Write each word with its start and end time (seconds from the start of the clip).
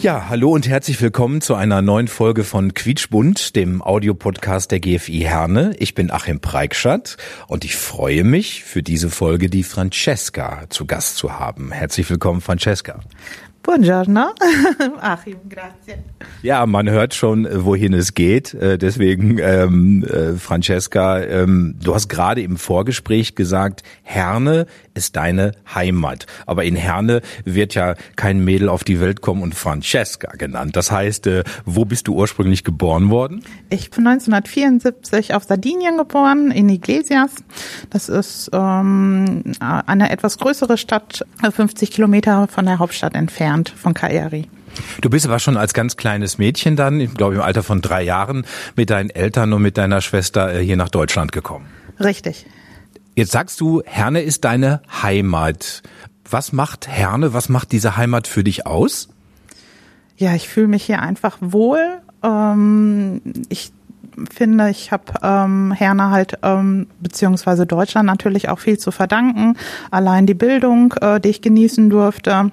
Ja, 0.00 0.28
hallo 0.28 0.52
und 0.52 0.68
herzlich 0.68 1.02
willkommen 1.02 1.40
zu 1.40 1.56
einer 1.56 1.82
neuen 1.82 2.06
Folge 2.06 2.44
von 2.44 2.72
Quietschbund, 2.72 3.56
dem 3.56 3.82
Audiopodcast 3.82 4.70
der 4.70 4.78
GFI 4.78 5.22
Herne. 5.22 5.74
Ich 5.80 5.96
bin 5.96 6.12
Achim 6.12 6.38
Preikschat 6.38 7.16
und 7.48 7.64
ich 7.64 7.74
freue 7.74 8.22
mich, 8.22 8.62
für 8.62 8.84
diese 8.84 9.10
Folge 9.10 9.50
die 9.50 9.64
Francesca 9.64 10.66
zu 10.68 10.86
Gast 10.86 11.16
zu 11.16 11.40
haben. 11.40 11.72
Herzlich 11.72 12.08
willkommen, 12.08 12.40
Francesca. 12.40 13.00
Buongiorno. 13.64 14.28
Achim, 15.00 15.36
grazie. 15.50 15.98
Ja, 16.42 16.64
man 16.64 16.88
hört 16.88 17.12
schon, 17.12 17.46
wohin 17.52 17.92
es 17.92 18.14
geht. 18.14 18.54
Äh, 18.54 18.78
Deswegen, 18.78 19.38
ähm, 19.38 20.04
äh, 20.04 20.38
Francesca, 20.38 21.20
ähm, 21.20 21.74
du 21.82 21.94
hast 21.94 22.08
gerade 22.08 22.40
im 22.40 22.56
Vorgespräch 22.56 23.34
gesagt, 23.34 23.82
Herne 24.02 24.66
ist 24.98 25.16
deine 25.16 25.52
Heimat. 25.74 26.26
Aber 26.46 26.64
in 26.64 26.76
Herne 26.76 27.22
wird 27.44 27.74
ja 27.74 27.94
kein 28.16 28.44
Mädel 28.44 28.68
auf 28.68 28.84
die 28.84 29.00
Welt 29.00 29.22
kommen 29.22 29.42
und 29.42 29.54
Francesca 29.54 30.32
genannt. 30.36 30.76
Das 30.76 30.90
heißt, 30.90 31.26
äh, 31.28 31.44
wo 31.64 31.84
bist 31.84 32.08
du 32.08 32.14
ursprünglich 32.14 32.64
geboren 32.64 33.10
worden? 33.10 33.42
Ich 33.70 33.90
bin 33.90 34.06
1974 34.06 35.34
auf 35.34 35.44
Sardinien 35.44 35.96
geboren, 35.96 36.50
in 36.50 36.68
Iglesias. 36.68 37.30
Das 37.90 38.08
ist 38.08 38.50
ähm, 38.52 39.44
eine 39.60 40.10
etwas 40.10 40.38
größere 40.38 40.76
Stadt, 40.76 41.24
50 41.50 41.90
Kilometer 41.90 42.48
von 42.48 42.66
der 42.66 42.78
Hauptstadt 42.78 43.14
entfernt, 43.14 43.70
von 43.70 43.94
Cagliari. 43.94 44.48
Du 45.00 45.10
bist 45.10 45.26
aber 45.26 45.38
schon 45.38 45.56
als 45.56 45.74
ganz 45.74 45.96
kleines 45.96 46.38
Mädchen 46.38 46.76
dann, 46.76 47.00
ich 47.00 47.14
glaube 47.14 47.36
im 47.36 47.40
Alter 47.40 47.62
von 47.62 47.80
drei 47.80 48.02
Jahren, 48.02 48.44
mit 48.76 48.90
deinen 48.90 49.10
Eltern 49.10 49.52
und 49.52 49.62
mit 49.62 49.78
deiner 49.78 50.00
Schwester 50.00 50.54
äh, 50.54 50.64
hier 50.64 50.76
nach 50.76 50.88
Deutschland 50.88 51.32
gekommen. 51.32 51.66
Richtig. 52.00 52.46
Jetzt 53.18 53.32
sagst 53.32 53.60
du, 53.60 53.82
Herne 53.84 54.20
ist 54.20 54.44
deine 54.44 54.80
Heimat. 55.02 55.82
Was 56.30 56.52
macht 56.52 56.86
Herne, 56.86 57.34
was 57.34 57.48
macht 57.48 57.72
diese 57.72 57.96
Heimat 57.96 58.28
für 58.28 58.44
dich 58.44 58.64
aus? 58.64 59.08
Ja, 60.16 60.36
ich 60.36 60.48
fühle 60.48 60.68
mich 60.68 60.84
hier 60.84 61.02
einfach 61.02 61.36
wohl. 61.40 61.80
Ähm, 62.22 63.20
ich 63.48 63.72
finde, 64.32 64.70
ich 64.70 64.92
habe 64.92 65.14
ähm, 65.20 65.72
Herne 65.72 66.10
halt 66.10 66.38
ähm, 66.44 66.86
beziehungsweise 67.00 67.66
Deutschland 67.66 68.06
natürlich 68.06 68.50
auch 68.50 68.60
viel 68.60 68.78
zu 68.78 68.92
verdanken. 68.92 69.56
Allein 69.90 70.26
die 70.26 70.34
Bildung, 70.34 70.94
äh, 71.00 71.18
die 71.18 71.30
ich 71.30 71.42
genießen 71.42 71.90
durfte. 71.90 72.52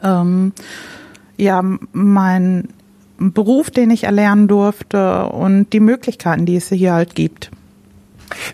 Ähm, 0.00 0.52
ja, 1.36 1.60
mein 1.90 2.68
Beruf, 3.18 3.72
den 3.72 3.90
ich 3.90 4.04
erlernen 4.04 4.46
durfte 4.46 5.26
und 5.26 5.72
die 5.72 5.80
Möglichkeiten, 5.80 6.46
die 6.46 6.54
es 6.54 6.68
hier 6.68 6.92
halt 6.92 7.16
gibt. 7.16 7.50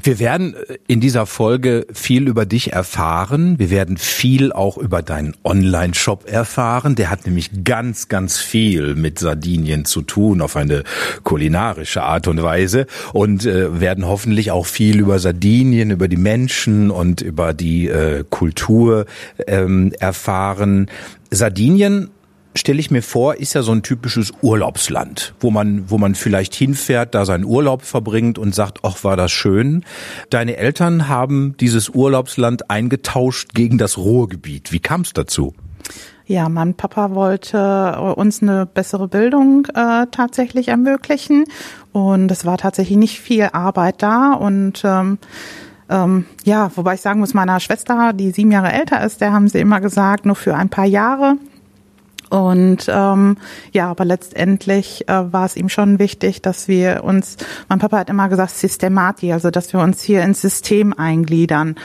Wir 0.02 0.18
werden 0.18 0.54
in 0.86 1.00
dieser 1.00 1.26
Folge 1.26 1.86
viel 1.92 2.28
über 2.28 2.46
dich 2.46 2.72
erfahren. 2.72 3.58
Wir 3.58 3.70
werden 3.70 3.96
viel 3.96 4.52
auch 4.52 4.78
über 4.78 5.02
deinen 5.02 5.34
Online-Shop 5.44 6.28
erfahren. 6.28 6.94
Der 6.94 7.10
hat 7.10 7.26
nämlich 7.26 7.64
ganz, 7.64 8.08
ganz 8.08 8.38
viel 8.38 8.94
mit 8.94 9.18
Sardinien 9.18 9.84
zu 9.84 10.02
tun 10.02 10.40
auf 10.40 10.56
eine 10.56 10.84
kulinarische 11.24 12.02
Art 12.02 12.28
und 12.28 12.42
Weise 12.42 12.86
und 13.12 13.46
äh, 13.46 13.80
werden 13.80 14.06
hoffentlich 14.06 14.50
auch 14.50 14.66
viel 14.66 15.00
über 15.00 15.18
Sardinien, 15.18 15.90
über 15.90 16.08
die 16.08 16.16
Menschen 16.16 16.90
und 16.90 17.20
über 17.20 17.54
die 17.54 17.88
äh, 17.88 18.24
Kultur 18.28 19.06
ähm, 19.46 19.92
erfahren. 19.98 20.90
Sardinien 21.30 22.10
stelle 22.58 22.80
ich 22.80 22.90
mir 22.90 23.02
vor, 23.02 23.36
ist 23.36 23.54
ja 23.54 23.62
so 23.62 23.72
ein 23.72 23.82
typisches 23.82 24.32
Urlaubsland, 24.42 25.34
wo 25.40 25.50
man, 25.50 25.90
wo 25.90 25.98
man 25.98 26.14
vielleicht 26.14 26.54
hinfährt, 26.54 27.14
da 27.14 27.24
seinen 27.24 27.44
Urlaub 27.44 27.82
verbringt 27.82 28.38
und 28.38 28.54
sagt, 28.54 28.80
ach, 28.82 29.04
war 29.04 29.16
das 29.16 29.32
schön. 29.32 29.84
Deine 30.30 30.56
Eltern 30.56 31.08
haben 31.08 31.54
dieses 31.60 31.88
Urlaubsland 31.88 32.70
eingetauscht 32.70 33.54
gegen 33.54 33.78
das 33.78 33.98
Ruhrgebiet. 33.98 34.72
Wie 34.72 34.80
kam 34.80 35.02
es 35.02 35.12
dazu? 35.12 35.54
Ja, 36.26 36.50
mein 36.50 36.74
Papa 36.74 37.14
wollte 37.14 37.98
uns 38.16 38.42
eine 38.42 38.66
bessere 38.66 39.08
Bildung 39.08 39.66
äh, 39.74 40.06
tatsächlich 40.10 40.68
ermöglichen 40.68 41.44
und 41.92 42.30
es 42.30 42.44
war 42.44 42.58
tatsächlich 42.58 42.98
nicht 42.98 43.18
viel 43.18 43.48
Arbeit 43.52 44.02
da 44.02 44.34
und 44.34 44.82
ähm, 44.84 45.16
ähm, 45.88 46.26
ja, 46.44 46.70
wobei 46.76 46.94
ich 46.94 47.00
sagen 47.00 47.20
muss, 47.20 47.32
meiner 47.32 47.60
Schwester, 47.60 48.12
die 48.12 48.30
sieben 48.30 48.52
Jahre 48.52 48.72
älter 48.72 49.02
ist, 49.04 49.20
der 49.22 49.32
haben 49.32 49.48
sie 49.48 49.58
immer 49.58 49.80
gesagt, 49.80 50.26
nur 50.26 50.36
für 50.36 50.54
ein 50.54 50.68
paar 50.68 50.84
Jahre. 50.84 51.36
Und 52.30 52.86
ähm, 52.88 53.36
ja, 53.72 53.90
aber 53.90 54.04
letztendlich 54.04 55.08
äh, 55.08 55.32
war 55.32 55.46
es 55.46 55.56
ihm 55.56 55.68
schon 55.68 55.98
wichtig, 55.98 56.42
dass 56.42 56.68
wir 56.68 57.04
uns, 57.04 57.36
mein 57.68 57.78
Papa 57.78 57.98
hat 57.98 58.10
immer 58.10 58.28
gesagt, 58.28 58.50
Systemati, 58.50 59.32
also 59.32 59.50
dass 59.50 59.72
wir 59.72 59.80
uns 59.80 60.02
hier 60.02 60.22
ins 60.22 60.40
System 60.40 60.92
eingliedern. 60.92 61.76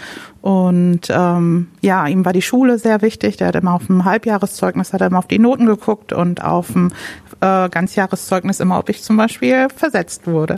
Und 0.41 1.07
ähm, 1.09 1.69
ja, 1.81 2.05
ihm 2.07 2.25
war 2.25 2.33
die 2.33 2.41
Schule 2.41 2.77
sehr 2.77 3.01
wichtig. 3.01 3.37
Der 3.37 3.47
hat 3.47 3.55
immer 3.55 3.73
auf 3.73 3.87
dem 3.87 4.03
Halbjahreszeugnis, 4.03 4.91
hat 4.91 4.99
er 4.99 5.07
immer 5.07 5.19
auf 5.19 5.27
die 5.27 5.39
Noten 5.39 5.65
geguckt 5.65 6.11
und 6.11 6.43
auf 6.43 6.73
dem 6.73 6.91
äh, 7.39 7.69
Ganzjahreszeugnis 7.69 8.59
immer, 8.59 8.79
ob 8.79 8.89
ich 8.89 9.03
zum 9.03 9.15
Beispiel 9.15 9.67
versetzt 9.73 10.27
wurde. 10.27 10.55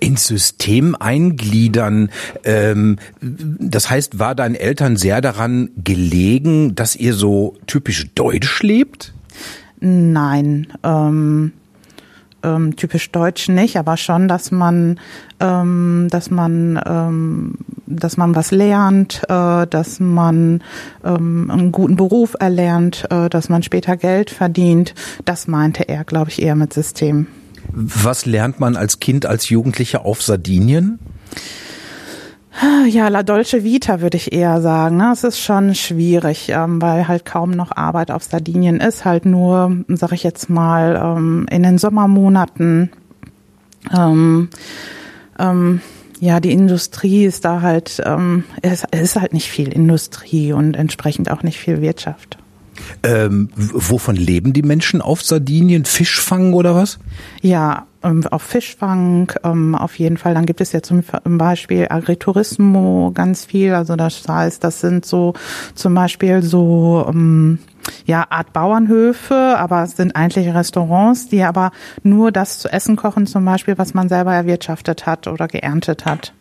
Ins 0.00 0.26
System 0.26 0.96
eingliedern, 0.98 2.10
ähm, 2.44 2.98
das 3.20 3.90
heißt, 3.90 4.18
war 4.18 4.34
deinen 4.34 4.54
Eltern 4.54 4.96
sehr 4.96 5.20
daran 5.20 5.70
gelegen, 5.76 6.74
dass 6.74 6.96
ihr 6.96 7.14
so 7.14 7.56
typisch 7.66 8.06
deutsch 8.14 8.62
lebt? 8.62 9.12
Nein, 9.80 10.68
ähm, 10.82 11.52
ähm, 12.44 12.76
typisch 12.76 13.10
deutsch 13.10 13.48
nicht, 13.48 13.76
aber 13.76 13.96
schon, 13.96 14.28
dass 14.28 14.50
man, 14.50 15.00
ähm, 15.40 16.08
dass 16.10 16.30
man, 16.30 16.80
ähm, 16.86 17.54
dass 17.86 18.16
man 18.16 18.34
was 18.34 18.50
lernt, 18.50 19.22
äh, 19.28 19.66
dass 19.66 19.98
man 20.00 20.62
ähm, 21.04 21.50
einen 21.50 21.72
guten 21.72 21.96
Beruf 21.96 22.36
erlernt, 22.38 23.06
äh, 23.10 23.28
dass 23.28 23.48
man 23.48 23.62
später 23.62 23.96
Geld 23.96 24.30
verdient. 24.30 24.94
Das 25.24 25.48
meinte 25.48 25.88
er, 25.88 26.04
glaube 26.04 26.30
ich, 26.30 26.42
eher 26.42 26.54
mit 26.54 26.72
System. 26.72 27.26
Was 27.76 28.24
lernt 28.24 28.60
man 28.60 28.76
als 28.76 29.00
Kind, 29.00 29.26
als 29.26 29.48
Jugendlicher 29.48 30.04
auf 30.04 30.22
Sardinien? 30.22 31.00
Ja, 32.88 33.08
La 33.08 33.24
Dolce 33.24 33.64
Vita 33.64 34.00
würde 34.00 34.16
ich 34.16 34.32
eher 34.32 34.60
sagen. 34.60 34.98
Ne? 34.98 35.10
Es 35.12 35.24
ist 35.24 35.40
schon 35.40 35.74
schwierig, 35.74 36.50
ähm, 36.50 36.80
weil 36.80 37.08
halt 37.08 37.24
kaum 37.24 37.50
noch 37.50 37.76
Arbeit 37.76 38.12
auf 38.12 38.22
Sardinien 38.22 38.78
ist. 38.78 39.04
Halt 39.04 39.26
nur, 39.26 39.84
sag 39.88 40.12
ich 40.12 40.22
jetzt 40.22 40.48
mal, 40.48 41.00
ähm, 41.02 41.46
in 41.50 41.64
den 41.64 41.78
Sommermonaten. 41.78 42.90
Ähm, 43.92 44.50
ähm, 45.38 45.80
ja, 46.20 46.38
die 46.38 46.52
Industrie 46.52 47.24
ist 47.24 47.44
da 47.44 47.60
halt, 47.60 48.00
ähm, 48.04 48.44
es, 48.62 48.84
es 48.92 49.02
ist 49.02 49.20
halt 49.20 49.32
nicht 49.32 49.50
viel 49.50 49.72
Industrie 49.72 50.52
und 50.52 50.76
entsprechend 50.76 51.30
auch 51.30 51.42
nicht 51.42 51.58
viel 51.58 51.80
Wirtschaft. 51.80 52.38
Ähm, 53.02 53.50
wovon 53.54 54.16
leben 54.16 54.52
die 54.52 54.62
Menschen 54.62 55.02
auf 55.02 55.22
Sardinien? 55.22 55.84
Fischfang 55.84 56.54
oder 56.54 56.74
was? 56.74 56.98
Ja, 57.40 57.86
ähm, 58.02 58.26
auf 58.30 58.42
Fischfang 58.42 59.32
ähm, 59.42 59.74
auf 59.74 59.98
jeden 59.98 60.16
Fall. 60.16 60.34
Dann 60.34 60.46
gibt 60.46 60.60
es 60.60 60.72
ja 60.72 60.82
zum 60.82 61.02
Beispiel 61.24 61.86
Agriturismo 61.88 63.10
ganz 63.14 63.44
viel. 63.44 63.74
Also 63.74 63.96
das 63.96 64.22
heißt, 64.28 64.62
das 64.62 64.80
sind 64.80 65.06
so 65.06 65.34
zum 65.74 65.94
Beispiel 65.94 66.42
so 66.42 67.06
ähm, 67.08 67.58
ja 68.06 68.26
Art 68.30 68.52
Bauernhöfe, 68.52 69.56
aber 69.58 69.82
es 69.84 69.96
sind 69.96 70.14
eigentlich 70.14 70.54
Restaurants, 70.54 71.28
die 71.28 71.42
aber 71.42 71.72
nur 72.02 72.30
das 72.30 72.58
zu 72.58 72.72
essen 72.72 72.96
kochen, 72.96 73.26
zum 73.26 73.44
Beispiel, 73.44 73.78
was 73.78 73.94
man 73.94 74.08
selber 74.08 74.34
erwirtschaftet 74.34 75.06
hat 75.06 75.26
oder 75.26 75.48
geerntet 75.48 76.04
hat. 76.04 76.32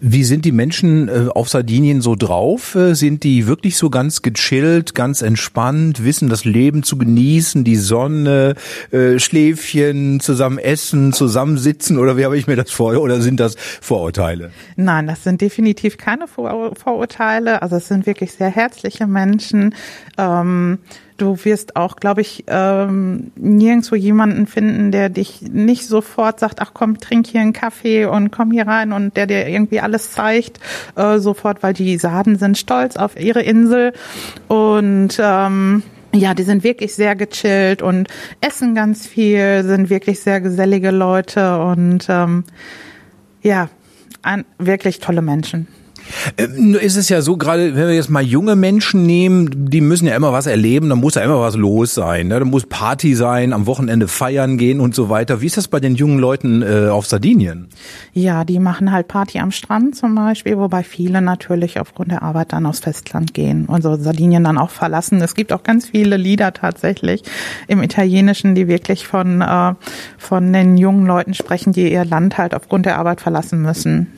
Wie 0.00 0.24
sind 0.24 0.44
die 0.44 0.52
Menschen 0.52 1.08
äh, 1.08 1.28
auf 1.34 1.48
Sardinien 1.48 2.00
so 2.00 2.14
drauf? 2.14 2.74
Äh, 2.74 2.94
sind 2.94 3.24
die 3.24 3.46
wirklich 3.46 3.76
so 3.76 3.90
ganz 3.90 4.22
gechillt, 4.22 4.94
ganz 4.94 5.22
entspannt, 5.22 6.04
wissen 6.04 6.28
das 6.28 6.44
Leben 6.44 6.82
zu 6.82 6.98
genießen, 6.98 7.64
die 7.64 7.76
Sonne, 7.76 8.54
äh, 8.90 9.18
Schläfchen, 9.18 10.20
zusammen 10.20 10.58
essen, 10.58 11.12
zusammensitzen 11.12 11.98
oder 11.98 12.16
wie 12.16 12.24
habe 12.24 12.38
ich 12.38 12.46
mir 12.46 12.56
das 12.56 12.70
vor? 12.70 12.96
Oder 12.98 13.20
sind 13.20 13.40
das 13.40 13.56
Vorurteile? 13.56 14.50
Nein, 14.76 15.06
das 15.06 15.24
sind 15.24 15.40
definitiv 15.40 15.98
keine 15.98 16.28
Vor 16.28 16.74
Vorurteile. 16.76 17.62
Also 17.62 17.76
es 17.76 17.88
sind 17.88 18.06
wirklich 18.06 18.32
sehr 18.32 18.50
herzliche 18.50 19.06
Menschen. 19.06 19.74
Ähm, 20.16 20.78
du 21.18 21.44
wirst 21.44 21.76
auch, 21.76 21.96
glaube 21.96 22.22
ich, 22.22 22.44
ähm, 22.46 23.32
nirgendwo 23.36 23.96
jemanden 23.96 24.46
finden, 24.46 24.90
der 24.90 25.10
dich 25.10 25.42
nicht 25.42 25.86
sofort 25.86 26.40
sagt, 26.40 26.60
ach 26.62 26.70
komm, 26.72 26.98
trink 26.98 27.26
hier 27.26 27.40
einen 27.40 27.52
Kaffee 27.52 28.06
und 28.06 28.30
komm 28.30 28.50
hier 28.50 28.66
rein 28.66 28.92
und 28.92 29.16
der 29.16 29.26
dir 29.26 29.46
irgendwie 29.46 29.80
alles 29.80 30.12
zeigt, 30.12 30.60
äh, 30.96 31.18
sofort, 31.18 31.62
weil 31.62 31.74
die 31.74 31.98
Sarden 31.98 32.36
sind 32.36 32.56
stolz 32.56 32.96
auf 32.96 33.18
ihre 33.20 33.42
Insel 33.42 33.92
und 34.46 35.18
ähm, 35.20 35.82
ja, 36.14 36.34
die 36.34 36.44
sind 36.44 36.64
wirklich 36.64 36.94
sehr 36.94 37.16
gechillt 37.16 37.82
und 37.82 38.08
essen 38.40 38.74
ganz 38.74 39.06
viel, 39.06 39.62
sind 39.64 39.90
wirklich 39.90 40.20
sehr 40.20 40.40
gesellige 40.40 40.90
Leute 40.90 41.58
und 41.58 42.06
ähm, 42.08 42.44
ja, 43.42 43.68
ein, 44.22 44.44
wirklich 44.58 45.00
tolle 45.00 45.22
Menschen. 45.22 45.68
Ähm, 46.36 46.74
ist 46.74 46.96
es 46.96 47.08
ja 47.08 47.22
so, 47.22 47.36
gerade 47.36 47.74
wenn 47.74 47.88
wir 47.88 47.94
jetzt 47.94 48.10
mal 48.10 48.22
junge 48.22 48.56
Menschen 48.56 49.04
nehmen, 49.04 49.70
die 49.70 49.80
müssen 49.80 50.06
ja 50.06 50.16
immer 50.16 50.32
was 50.32 50.46
erleben, 50.46 50.88
dann 50.88 50.98
muss 50.98 51.14
ja 51.14 51.22
immer 51.22 51.40
was 51.40 51.56
los 51.56 51.94
sein. 51.94 52.28
Ne? 52.28 52.38
Da 52.38 52.44
muss 52.44 52.66
Party 52.66 53.14
sein, 53.14 53.52
am 53.52 53.66
Wochenende 53.66 54.08
feiern 54.08 54.58
gehen 54.58 54.80
und 54.80 54.94
so 54.94 55.08
weiter. 55.08 55.40
Wie 55.40 55.46
ist 55.46 55.56
das 55.56 55.68
bei 55.68 55.80
den 55.80 55.94
jungen 55.94 56.18
Leuten 56.18 56.62
äh, 56.62 56.88
auf 56.88 57.06
Sardinien? 57.06 57.68
Ja, 58.12 58.44
die 58.44 58.58
machen 58.58 58.92
halt 58.92 59.08
Party 59.08 59.38
am 59.38 59.50
Strand 59.50 59.96
zum 59.96 60.14
Beispiel, 60.14 60.58
wobei 60.58 60.82
viele 60.82 61.22
natürlich 61.22 61.80
aufgrund 61.80 62.10
der 62.10 62.22
Arbeit 62.22 62.52
dann 62.52 62.66
aufs 62.66 62.80
Festland 62.80 63.34
gehen 63.34 63.66
und 63.66 63.82
so 63.82 63.96
Sardinien 63.96 64.44
dann 64.44 64.58
auch 64.58 64.70
verlassen. 64.70 65.20
Es 65.20 65.34
gibt 65.34 65.52
auch 65.52 65.62
ganz 65.62 65.88
viele 65.88 66.16
Lieder 66.16 66.52
tatsächlich 66.52 67.22
im 67.66 67.82
Italienischen, 67.82 68.54
die 68.54 68.68
wirklich 68.68 69.06
von, 69.06 69.40
äh, 69.40 69.74
von 70.16 70.52
den 70.52 70.76
jungen 70.76 71.06
Leuten 71.06 71.34
sprechen, 71.34 71.72
die 71.72 71.92
ihr 71.92 72.04
Land 72.04 72.38
halt 72.38 72.54
aufgrund 72.54 72.86
der 72.86 72.98
Arbeit 72.98 73.20
verlassen 73.20 73.62
müssen. 73.62 74.17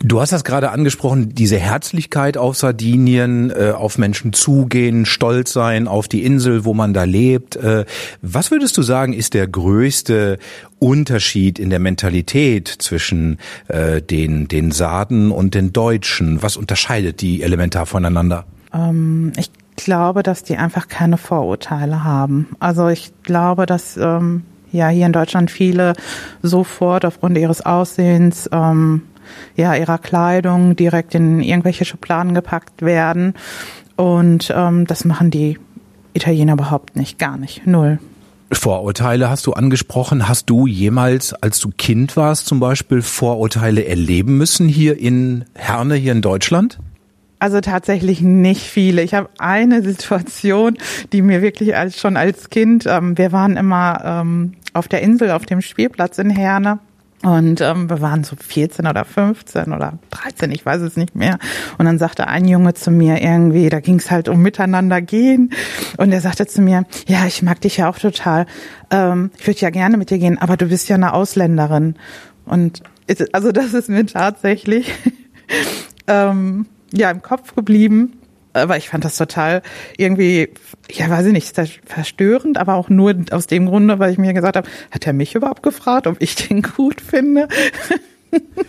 Du 0.00 0.20
hast 0.20 0.32
das 0.32 0.44
gerade 0.44 0.70
angesprochen, 0.70 1.34
diese 1.34 1.58
Herzlichkeit 1.58 2.36
auf 2.36 2.56
Sardinien, 2.56 3.50
äh, 3.50 3.72
auf 3.72 3.98
Menschen 3.98 4.32
zugehen, 4.32 5.06
stolz 5.06 5.52
sein 5.52 5.88
auf 5.88 6.08
die 6.08 6.24
Insel, 6.24 6.64
wo 6.64 6.74
man 6.74 6.94
da 6.94 7.04
lebt. 7.04 7.56
Äh, 7.56 7.84
was 8.22 8.50
würdest 8.50 8.76
du 8.76 8.82
sagen, 8.82 9.12
ist 9.12 9.34
der 9.34 9.46
größte 9.46 10.38
Unterschied 10.78 11.58
in 11.58 11.70
der 11.70 11.78
Mentalität 11.78 12.68
zwischen 12.68 13.38
äh, 13.68 14.02
den, 14.02 14.48
den 14.48 14.70
Sarden 14.70 15.30
und 15.30 15.54
den 15.54 15.72
Deutschen? 15.72 16.42
Was 16.42 16.56
unterscheidet 16.56 17.20
die 17.20 17.42
elementar 17.42 17.86
voneinander? 17.86 18.44
Ähm, 18.72 19.32
ich 19.36 19.50
glaube, 19.76 20.22
dass 20.22 20.42
die 20.42 20.56
einfach 20.56 20.88
keine 20.88 21.18
Vorurteile 21.18 22.04
haben. 22.04 22.48
Also 22.60 22.88
ich 22.88 23.12
glaube, 23.22 23.66
dass 23.66 23.96
ähm, 23.96 24.42
ja 24.72 24.88
hier 24.88 25.06
in 25.06 25.12
Deutschland 25.12 25.50
viele 25.50 25.94
sofort 26.42 27.04
aufgrund 27.04 27.38
ihres 27.38 27.64
Aussehens 27.64 28.48
ähm, 28.52 29.02
ja, 29.56 29.74
ihrer 29.74 29.98
Kleidung 29.98 30.76
direkt 30.76 31.14
in 31.14 31.40
irgendwelche 31.40 31.84
Schubladen 31.84 32.34
gepackt 32.34 32.82
werden. 32.82 33.34
Und 33.96 34.52
ähm, 34.54 34.86
das 34.86 35.04
machen 35.04 35.30
die 35.30 35.58
Italiener 36.12 36.54
überhaupt 36.54 36.96
nicht, 36.96 37.18
gar 37.18 37.36
nicht, 37.36 37.66
null. 37.66 37.98
Vorurteile 38.52 39.28
hast 39.30 39.46
du 39.46 39.52
angesprochen. 39.52 40.28
Hast 40.28 40.48
du 40.48 40.66
jemals, 40.66 41.34
als 41.34 41.58
du 41.58 41.70
Kind 41.76 42.16
warst, 42.16 42.46
zum 42.46 42.60
Beispiel 42.60 43.02
Vorurteile 43.02 43.84
erleben 43.84 44.36
müssen 44.36 44.68
hier 44.68 44.98
in 44.98 45.44
Herne, 45.54 45.94
hier 45.96 46.12
in 46.12 46.22
Deutschland? 46.22 46.78
Also 47.38 47.60
tatsächlich 47.60 48.20
nicht 48.20 48.62
viele. 48.62 49.02
Ich 49.02 49.14
habe 49.14 49.28
eine 49.38 49.82
Situation, 49.82 50.78
die 51.12 51.20
mir 51.22 51.42
wirklich 51.42 51.76
als 51.76 51.98
schon 51.98 52.16
als 52.16 52.48
Kind, 52.48 52.86
ähm, 52.86 53.18
wir 53.18 53.32
waren 53.32 53.56
immer 53.56 54.00
ähm, 54.04 54.54
auf 54.72 54.88
der 54.88 55.02
Insel, 55.02 55.30
auf 55.30 55.44
dem 55.44 55.60
Spielplatz 55.60 56.18
in 56.18 56.30
Herne 56.30 56.78
und 57.24 57.62
ähm, 57.62 57.88
wir 57.88 58.02
waren 58.02 58.22
so 58.22 58.36
14 58.36 58.86
oder 58.86 59.06
15 59.06 59.72
oder 59.72 59.98
13, 60.10 60.50
ich 60.50 60.64
weiß 60.64 60.82
es 60.82 60.96
nicht 60.96 61.14
mehr. 61.14 61.38
Und 61.78 61.86
dann 61.86 61.98
sagte 61.98 62.26
ein 62.26 62.46
Junge 62.46 62.74
zu 62.74 62.90
mir 62.90 63.22
irgendwie, 63.22 63.70
da 63.70 63.80
ging 63.80 63.96
es 63.96 64.10
halt 64.10 64.28
um 64.28 64.42
miteinander 64.42 65.00
gehen. 65.00 65.50
Und 65.96 66.12
er 66.12 66.20
sagte 66.20 66.46
zu 66.46 66.60
mir, 66.60 66.84
ja, 67.06 67.24
ich 67.26 67.42
mag 67.42 67.62
dich 67.62 67.78
ja 67.78 67.88
auch 67.88 67.98
total. 67.98 68.44
Ähm, 68.90 69.30
ich 69.38 69.46
würde 69.46 69.60
ja 69.60 69.70
gerne 69.70 69.96
mit 69.96 70.10
dir 70.10 70.18
gehen, 70.18 70.36
aber 70.36 70.58
du 70.58 70.66
bist 70.66 70.90
ja 70.90 70.96
eine 70.96 71.14
Ausländerin. 71.14 71.94
Und 72.44 72.82
also 73.32 73.52
das 73.52 73.72
ist 73.72 73.88
mir 73.88 74.04
tatsächlich 74.04 74.92
ähm, 76.06 76.66
ja 76.92 77.10
im 77.10 77.22
Kopf 77.22 77.54
geblieben 77.54 78.18
aber 78.54 78.76
ich 78.76 78.88
fand 78.88 79.04
das 79.04 79.16
total 79.16 79.62
irgendwie, 79.96 80.48
ja, 80.90 81.10
weiß 81.10 81.26
ich 81.26 81.32
nicht, 81.32 81.60
verstörend, 81.84 82.56
aber 82.58 82.74
auch 82.74 82.88
nur 82.88 83.14
aus 83.30 83.46
dem 83.46 83.66
Grunde, 83.66 83.98
weil 83.98 84.12
ich 84.12 84.18
mir 84.18 84.32
gesagt 84.32 84.56
habe, 84.56 84.68
hat 84.90 85.06
er 85.06 85.12
mich 85.12 85.34
überhaupt 85.34 85.62
gefragt, 85.62 86.06
ob 86.06 86.16
ich 86.20 86.34
den 86.34 86.62
gut 86.62 87.00
finde? 87.00 87.48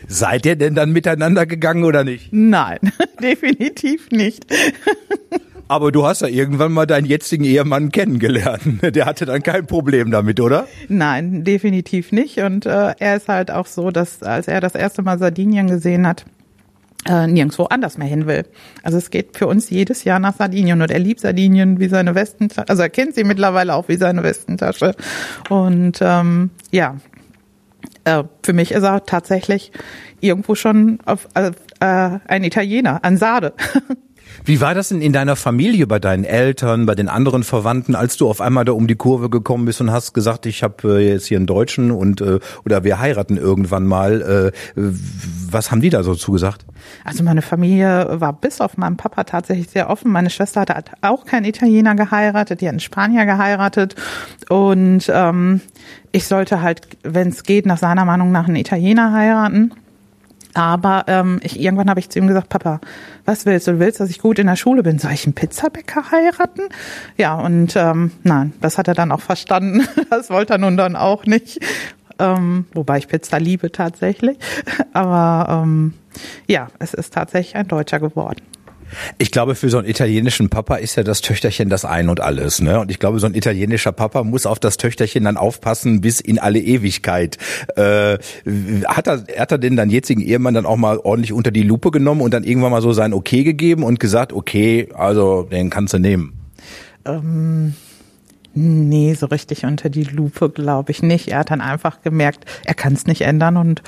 Seid 0.07 0.45
ihr 0.45 0.55
denn 0.55 0.75
dann 0.75 0.91
miteinander 0.91 1.45
gegangen 1.45 1.83
oder 1.83 2.03
nicht? 2.03 2.31
Nein, 2.31 2.79
definitiv 3.21 4.11
nicht. 4.11 4.45
Aber 5.67 5.91
du 5.91 6.05
hast 6.05 6.21
ja 6.21 6.27
irgendwann 6.27 6.71
mal 6.71 6.85
deinen 6.85 7.07
jetzigen 7.07 7.43
Ehemann 7.43 7.91
kennengelernt. 7.91 8.61
Der 8.95 9.07
hatte 9.07 9.25
dann 9.25 9.41
kein 9.41 9.65
Problem 9.65 10.11
damit, 10.11 10.39
oder? 10.39 10.67
Nein, 10.89 11.43
definitiv 11.43 12.11
nicht. 12.11 12.37
Und 12.37 12.67
äh, 12.67 12.93
er 12.99 13.15
ist 13.15 13.27
halt 13.27 13.49
auch 13.49 13.65
so, 13.65 13.89
dass 13.89 14.21
als 14.21 14.47
er 14.47 14.61
das 14.61 14.75
erste 14.75 15.01
Mal 15.01 15.17
Sardinien 15.17 15.65
gesehen 15.65 16.05
hat, 16.05 16.25
äh, 17.05 17.27
nirgendwo 17.27 17.65
anders 17.65 17.97
mehr 17.97 18.07
hin 18.07 18.27
will. 18.27 18.45
Also 18.83 18.97
es 18.97 19.09
geht 19.09 19.37
für 19.37 19.47
uns 19.47 19.69
jedes 19.69 20.03
Jahr 20.03 20.19
nach 20.19 20.35
Sardinien 20.35 20.81
und 20.81 20.91
er 20.91 20.99
liebt 20.99 21.21
Sardinien 21.21 21.79
wie 21.79 21.87
seine 21.87 22.15
Westentasche, 22.15 22.69
also 22.69 22.81
er 22.81 22.89
kennt 22.89 23.15
sie 23.15 23.23
mittlerweile 23.23 23.75
auch 23.75 23.87
wie 23.87 23.97
seine 23.97 24.23
Westentasche. 24.23 24.95
Und 25.49 25.99
ähm, 26.01 26.49
ja, 26.71 26.97
äh, 28.03 28.23
für 28.43 28.53
mich 28.53 28.71
ist 28.71 28.83
er 28.83 29.05
tatsächlich 29.05 29.71
irgendwo 30.19 30.55
schon 30.55 30.99
auf, 31.05 31.27
äh, 31.33 31.51
ein 31.79 32.43
Italiener, 32.43 33.03
ein 33.03 33.17
Sade. 33.17 33.53
Wie 34.45 34.61
war 34.61 34.75
das 34.75 34.89
denn 34.89 35.01
in 35.01 35.11
deiner 35.11 35.35
Familie, 35.35 35.87
bei 35.87 35.97
deinen 35.97 36.23
Eltern, 36.23 36.85
bei 36.85 36.93
den 36.93 37.09
anderen 37.09 37.43
Verwandten, 37.43 37.95
als 37.95 38.15
du 38.15 38.29
auf 38.29 38.41
einmal 38.41 38.63
da 38.63 38.73
um 38.73 38.85
die 38.85 38.95
Kurve 38.95 39.31
gekommen 39.31 39.65
bist 39.65 39.81
und 39.81 39.91
hast 39.91 40.13
gesagt, 40.13 40.45
ich 40.45 40.61
habe 40.61 40.99
äh, 40.99 41.13
jetzt 41.13 41.25
hier 41.25 41.37
einen 41.37 41.47
Deutschen 41.47 41.89
und 41.89 42.21
äh, 42.21 42.39
oder 42.63 42.83
wir 42.83 42.99
heiraten 42.99 43.37
irgendwann 43.37 43.85
mal. 43.85 44.51
Äh, 44.75 44.83
was 45.49 45.71
haben 45.71 45.81
die 45.81 45.89
da 45.89 46.03
so 46.03 46.13
zugesagt? 46.13 46.63
Also 47.03 47.23
meine 47.23 47.41
Familie 47.41 48.19
war 48.19 48.33
bis 48.33 48.61
auf 48.61 48.77
meinen 48.77 48.97
Papa 48.97 49.23
tatsächlich 49.23 49.69
sehr 49.69 49.89
offen. 49.89 50.11
Meine 50.11 50.29
Schwester 50.29 50.61
hat 50.61 50.91
auch 51.01 51.25
keinen 51.25 51.45
Italiener 51.45 51.95
geheiratet, 51.95 52.61
die 52.61 52.67
hat 52.67 52.73
einen 52.73 52.79
Spanier 52.81 53.25
geheiratet 53.25 53.95
und 54.49 55.11
ähm, 55.11 55.61
ich 56.11 56.27
sollte 56.27 56.61
halt, 56.61 56.81
wenn 57.01 57.29
es 57.29 57.41
geht, 57.41 57.65
nach 57.65 57.79
seiner 57.79 58.05
Meinung 58.05 58.31
nach 58.31 58.47
einen 58.47 58.57
Italiener 58.57 59.11
heiraten. 59.11 59.73
Aber 60.55 61.03
ähm, 61.07 61.41
ich, 61.43 61.59
irgendwann 61.59 61.89
habe 61.89 61.99
ich 61.99 62.09
zu 62.09 62.17
ihm 62.17 62.27
gesagt, 62.27 62.47
Papa, 62.47 62.79
was 63.25 63.45
willst 63.45 63.67
du? 63.67 63.73
Du 63.73 63.79
willst, 63.79 63.99
dass 63.99 64.09
ich 64.09 64.19
gut 64.19 64.39
in 64.39 64.47
der 64.47 64.55
Schule 64.55 64.83
bin? 64.83 64.99
Soll 64.99 65.11
ich 65.11 65.25
einen 65.25 65.35
Pizzabäcker 65.35 66.11
heiraten? 66.11 66.61
Ja, 67.17 67.35
und 67.35 67.75
ähm, 67.75 68.11
nein, 68.23 68.53
das 68.61 68.77
hat 68.77 68.87
er 68.87 68.93
dann 68.93 69.11
auch 69.11 69.21
verstanden. 69.21 69.85
Das 70.09 70.29
wollte 70.29 70.53
er 70.53 70.59
nun 70.59 70.77
dann 70.77 70.95
auch 70.95 71.25
nicht. 71.25 71.59
Ähm, 72.19 72.65
wobei 72.73 72.99
ich 72.99 73.09
Pizza 73.09 73.37
liebe 73.37 73.71
tatsächlich. 73.71 74.37
Aber 74.93 75.63
ähm, 75.63 75.93
ja, 76.47 76.67
es 76.79 76.93
ist 76.93 77.13
tatsächlich 77.13 77.57
ein 77.57 77.67
Deutscher 77.67 77.99
geworden. 77.99 78.41
Ich 79.17 79.31
glaube, 79.31 79.55
für 79.55 79.69
so 79.69 79.77
einen 79.77 79.87
italienischen 79.87 80.49
Papa 80.49 80.75
ist 80.75 80.95
ja 80.95 81.03
das 81.03 81.21
Töchterchen 81.21 81.69
das 81.69 81.85
Ein 81.85 82.09
und 82.09 82.19
Alles. 82.19 82.61
Ne? 82.61 82.79
Und 82.79 82.91
ich 82.91 82.99
glaube, 82.99 83.19
so 83.19 83.27
ein 83.27 83.35
italienischer 83.35 83.91
Papa 83.91 84.23
muss 84.23 84.45
auf 84.45 84.59
das 84.59 84.77
Töchterchen 84.77 85.23
dann 85.23 85.37
aufpassen 85.37 86.01
bis 86.01 86.19
in 86.19 86.39
alle 86.39 86.59
Ewigkeit. 86.59 87.37
Äh, 87.75 88.17
hat, 88.87 89.07
er, 89.07 89.25
hat 89.37 89.51
er 89.51 89.57
denn 89.57 89.75
dann 89.75 89.89
jetzigen 89.89 90.21
Ehemann 90.21 90.53
dann 90.53 90.65
auch 90.65 90.77
mal 90.77 90.97
ordentlich 90.99 91.33
unter 91.33 91.51
die 91.51 91.63
Lupe 91.63 91.91
genommen 91.91 92.21
und 92.21 92.33
dann 92.33 92.43
irgendwann 92.43 92.71
mal 92.71 92.81
so 92.81 92.93
sein 92.93 93.13
Okay 93.13 93.43
gegeben 93.43 93.83
und 93.83 93.99
gesagt, 93.99 94.33
okay, 94.33 94.89
also 94.95 95.43
den 95.43 95.69
kannst 95.69 95.93
du 95.93 95.99
nehmen? 95.99 96.33
Ähm, 97.05 97.75
nee, 98.53 99.13
so 99.13 99.27
richtig 99.27 99.65
unter 99.65 99.89
die 99.89 100.03
Lupe 100.03 100.49
glaube 100.49 100.91
ich 100.91 101.03
nicht. 101.03 101.29
Er 101.29 101.39
hat 101.39 101.51
dann 101.51 101.61
einfach 101.61 102.01
gemerkt, 102.01 102.45
er 102.65 102.73
kann 102.73 102.93
es 102.93 103.05
nicht 103.05 103.21
ändern 103.21 103.57
und 103.57 103.81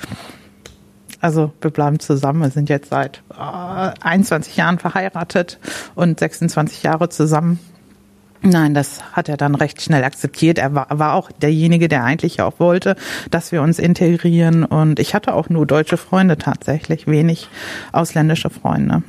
also 1.21 1.51
wir 1.61 1.71
bleiben 1.71 1.99
zusammen. 1.99 2.41
Wir 2.41 2.49
sind 2.51 2.69
jetzt 2.69 2.89
seit 2.89 3.23
äh, 3.31 3.91
21 4.01 4.57
Jahren 4.57 4.79
verheiratet 4.79 5.59
und 5.95 6.19
26 6.19 6.83
Jahre 6.83 7.09
zusammen. 7.09 7.59
Nein, 8.41 8.73
das 8.73 9.01
hat 9.13 9.29
er 9.29 9.37
dann 9.37 9.55
recht 9.55 9.81
schnell 9.81 10.03
akzeptiert. 10.03 10.57
Er 10.59 10.73
war, 10.75 10.87
war 10.91 11.13
auch 11.13 11.31
derjenige, 11.31 11.87
der 11.87 12.03
eigentlich 12.03 12.41
auch 12.41 12.59
wollte, 12.59 12.95
dass 13.31 13.51
wir 13.51 13.61
uns 13.61 13.79
integrieren. 13.79 14.63
Und 14.63 14.99
ich 14.99 15.15
hatte 15.15 15.33
auch 15.33 15.49
nur 15.49 15.65
deutsche 15.65 15.97
Freunde 15.97 16.37
tatsächlich, 16.37 17.07
wenig 17.07 17.49
ausländische 17.91 18.49
Freunde. 18.49 19.01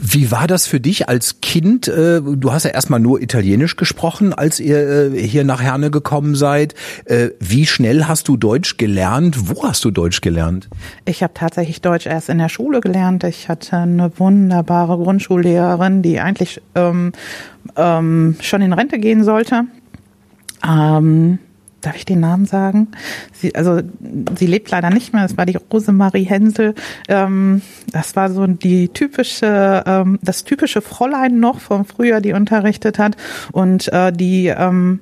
Wie 0.00 0.30
war 0.30 0.46
das 0.46 0.66
für 0.66 0.80
dich 0.80 1.08
als 1.08 1.40
Kind? 1.40 1.88
Äh, 1.88 2.20
du 2.22 2.52
hast 2.52 2.64
ja 2.64 2.70
erstmal 2.70 3.00
nur 3.00 3.20
Italienisch 3.20 3.76
gesprochen, 3.76 4.32
als 4.32 4.60
ihr 4.60 5.12
äh, 5.12 5.18
hier 5.18 5.44
nach 5.44 5.62
Herne 5.62 5.90
gekommen 5.90 6.34
seid. 6.34 6.74
Äh, 7.04 7.30
wie 7.38 7.66
schnell 7.66 8.06
hast 8.06 8.28
du 8.28 8.36
Deutsch 8.36 8.76
gelernt? 8.78 9.50
Wo 9.50 9.64
hast 9.64 9.84
du 9.84 9.90
Deutsch 9.90 10.20
gelernt? 10.20 10.68
Ich 11.04 11.22
habe 11.22 11.34
tatsächlich 11.34 11.82
Deutsch 11.82 12.06
erst 12.06 12.28
in 12.28 12.38
der 12.38 12.48
Schule 12.48 12.80
gelernt. 12.80 13.24
Ich 13.24 13.48
hatte 13.48 13.76
eine 13.76 14.18
wunderbare 14.18 14.96
Grundschullehrerin, 14.96 16.02
die 16.02 16.20
eigentlich 16.20 16.62
ähm, 16.74 17.12
ähm, 17.76 18.36
schon 18.40 18.62
in 18.62 18.72
Rente 18.72 18.98
gehen 18.98 19.24
sollte. 19.24 19.64
Ähm, 20.66 21.38
darf 21.80 21.96
ich 21.96 22.04
den 22.04 22.20
Namen 22.20 22.46
sagen? 22.46 22.88
Sie, 23.32 23.54
also 23.54 23.80
sie 24.38 24.46
lebt 24.46 24.70
leider 24.70 24.90
nicht 24.90 25.12
mehr. 25.12 25.22
Das 25.22 25.36
war 25.36 25.46
die 25.46 25.56
Rosemarie 25.56 26.24
Hensel. 26.24 26.74
Ähm, 27.08 27.62
das 27.92 28.16
war 28.16 28.30
so 28.30 28.46
die 28.46 28.88
typische, 28.88 29.82
ähm, 29.86 30.18
das 30.22 30.44
typische 30.44 30.82
Fräulein 30.82 31.40
noch 31.40 31.60
vom 31.60 31.84
Frühjahr, 31.84 32.20
die 32.20 32.32
unterrichtet 32.32 32.98
hat 32.98 33.16
und 33.52 33.92
äh, 33.92 34.12
die 34.12 34.48
ähm, 34.48 35.00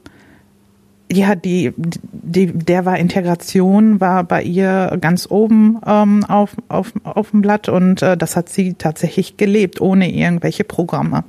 ja, 1.11 1.35
die, 1.35 1.73
die, 1.77 2.47
der 2.53 2.85
war 2.85 2.99
Integration, 2.99 3.99
war 3.99 4.25
bei 4.25 4.43
ihr 4.43 4.99
ganz 5.01 5.27
oben 5.31 5.81
ähm, 5.87 6.23
auf, 6.25 6.55
auf, 6.69 6.93
auf 7.03 7.31
dem 7.31 7.41
Blatt 7.41 7.71
und 7.71 8.03
äh, 8.03 8.17
das 8.17 8.37
hat 8.37 8.51
sie 8.51 8.75
tatsächlich 8.75 9.39
gelebt, 9.39 9.81
ohne 9.81 10.13
irgendwelche 10.13 10.65
Programme. 10.65 11.25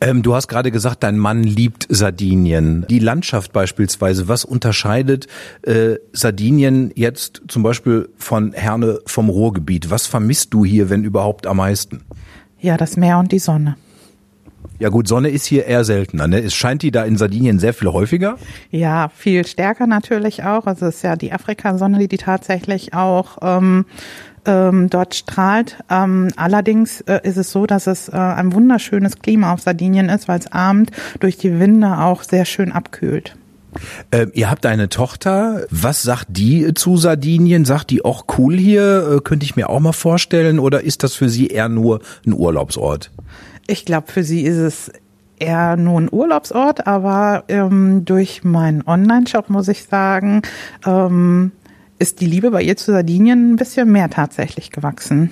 Ähm, 0.00 0.22
du 0.22 0.34
hast 0.34 0.48
gerade 0.48 0.70
gesagt, 0.70 1.02
dein 1.02 1.18
Mann 1.18 1.42
liebt 1.42 1.86
Sardinien. 1.88 2.86
Die 2.88 2.98
Landschaft 2.98 3.52
beispielsweise, 3.52 4.28
was 4.28 4.44
unterscheidet 4.44 5.26
äh, 5.62 5.96
Sardinien 6.12 6.90
jetzt 6.94 7.42
zum 7.48 7.62
Beispiel 7.62 8.08
von 8.16 8.52
Herne 8.52 9.00
vom 9.06 9.28
Ruhrgebiet? 9.28 9.90
Was 9.90 10.06
vermisst 10.06 10.54
du 10.54 10.64
hier, 10.64 10.90
wenn 10.90 11.04
überhaupt 11.04 11.46
am 11.46 11.58
meisten? 11.58 12.02
Ja, 12.60 12.76
das 12.76 12.96
Meer 12.96 13.18
und 13.18 13.32
die 13.32 13.38
Sonne. 13.38 13.76
Ja 14.80 14.90
gut, 14.90 15.08
Sonne 15.08 15.28
ist 15.28 15.44
hier 15.44 15.66
eher 15.66 15.84
seltener. 15.84 16.28
Ne? 16.28 16.40
Es 16.40 16.54
scheint 16.54 16.82
die 16.82 16.92
da 16.92 17.02
in 17.04 17.16
Sardinien 17.16 17.58
sehr 17.58 17.74
viel 17.74 17.88
häufiger. 17.88 18.36
Ja, 18.70 19.08
viel 19.08 19.44
stärker 19.44 19.88
natürlich 19.88 20.44
auch. 20.44 20.66
Also 20.66 20.86
es 20.86 20.96
ist 20.96 21.02
ja 21.02 21.16
die 21.16 21.32
Afrikasonne, 21.32 21.98
die, 21.98 22.06
die 22.06 22.18
tatsächlich 22.18 22.94
auch 22.94 23.38
ähm, 23.42 23.86
ähm, 24.44 24.90
dort 24.90 25.14
strahlt. 25.14 25.78
Ähm, 25.90 26.28
allerdings 26.36 27.00
äh, 27.02 27.20
ist 27.22 27.36
es 27.36 27.50
so, 27.50 27.66
dass 27.66 27.86
es 27.86 28.08
äh, 28.08 28.16
ein 28.16 28.52
wunderschönes 28.52 29.18
Klima 29.18 29.52
auf 29.52 29.60
Sardinien 29.60 30.08
ist, 30.08 30.28
weil 30.28 30.38
es 30.38 30.50
abend 30.52 30.90
durch 31.20 31.36
die 31.36 31.58
Winde 31.58 31.98
auch 31.98 32.22
sehr 32.22 32.44
schön 32.44 32.72
abkühlt. 32.72 33.36
Ähm, 34.12 34.30
ihr 34.34 34.50
habt 34.50 34.66
eine 34.66 34.88
Tochter. 34.88 35.66
Was 35.70 36.02
sagt 36.02 36.26
die 36.30 36.72
zu 36.74 36.96
Sardinien? 36.96 37.64
Sagt 37.64 37.90
die 37.90 38.04
auch 38.04 38.24
cool 38.38 38.56
hier? 38.56 39.16
Äh, 39.16 39.20
könnte 39.20 39.44
ich 39.44 39.56
mir 39.56 39.68
auch 39.68 39.80
mal 39.80 39.92
vorstellen. 39.92 40.58
Oder 40.58 40.82
ist 40.82 41.02
das 41.02 41.14
für 41.14 41.28
sie 41.28 41.48
eher 41.48 41.68
nur 41.68 42.00
ein 42.26 42.32
Urlaubsort? 42.32 43.10
Ich 43.66 43.84
glaube, 43.84 44.10
für 44.10 44.24
sie 44.24 44.42
ist 44.42 44.56
es 44.56 44.92
eher 45.38 45.76
nur 45.76 46.00
ein 46.00 46.08
Urlaubsort, 46.10 46.86
aber 46.86 47.44
ähm, 47.48 48.04
durch 48.04 48.44
meinen 48.44 48.82
Online-Shop 48.86 49.50
muss 49.50 49.68
ich 49.68 49.84
sagen, 49.84 50.42
ähm, 50.86 51.52
ist 51.98 52.20
die 52.20 52.26
Liebe 52.26 52.50
bei 52.50 52.62
ihr 52.62 52.76
zu 52.76 52.92
Sardinien 52.92 53.52
ein 53.52 53.56
bisschen 53.56 53.90
mehr 53.90 54.10
tatsächlich 54.10 54.70
gewachsen. 54.70 55.30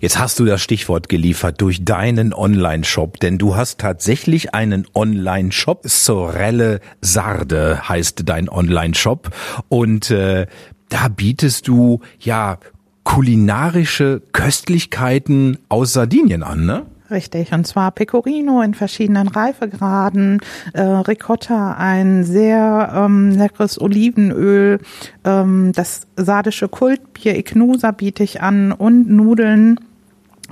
Jetzt 0.00 0.18
hast 0.18 0.38
du 0.38 0.44
das 0.44 0.62
Stichwort 0.62 1.08
geliefert 1.08 1.60
durch 1.60 1.84
deinen 1.84 2.34
Online-Shop, 2.34 3.18
denn 3.20 3.38
du 3.38 3.56
hast 3.56 3.80
tatsächlich 3.80 4.54
einen 4.54 4.86
Online-Shop. 4.94 5.80
Sorelle 5.84 6.80
Sarde 7.00 7.88
heißt 7.88 8.22
dein 8.26 8.48
Online-Shop 8.48 9.30
und 9.68 10.10
äh, 10.10 10.46
da 10.88 11.08
bietest 11.08 11.68
du 11.68 12.00
ja 12.20 12.58
kulinarische 13.04 14.22
Köstlichkeiten 14.32 15.58
aus 15.68 15.92
Sardinien 15.92 16.42
an, 16.42 16.66
ne? 16.66 16.86
Richtig, 17.08 17.52
und 17.52 17.66
zwar 17.66 17.92
Pecorino 17.92 18.62
in 18.62 18.74
verschiedenen 18.74 19.28
Reifegraden, 19.28 20.40
äh, 20.72 20.82
Ricotta, 20.82 21.74
ein 21.74 22.24
sehr 22.24 22.92
ähm, 22.94 23.30
leckeres 23.30 23.80
Olivenöl, 23.80 24.80
ähm, 25.24 25.70
das 25.72 26.08
sardische 26.16 26.68
Kultbier 26.68 27.36
Ignusa 27.36 27.92
biete 27.92 28.24
ich 28.24 28.42
an 28.42 28.72
und 28.72 29.08
Nudeln 29.08 29.78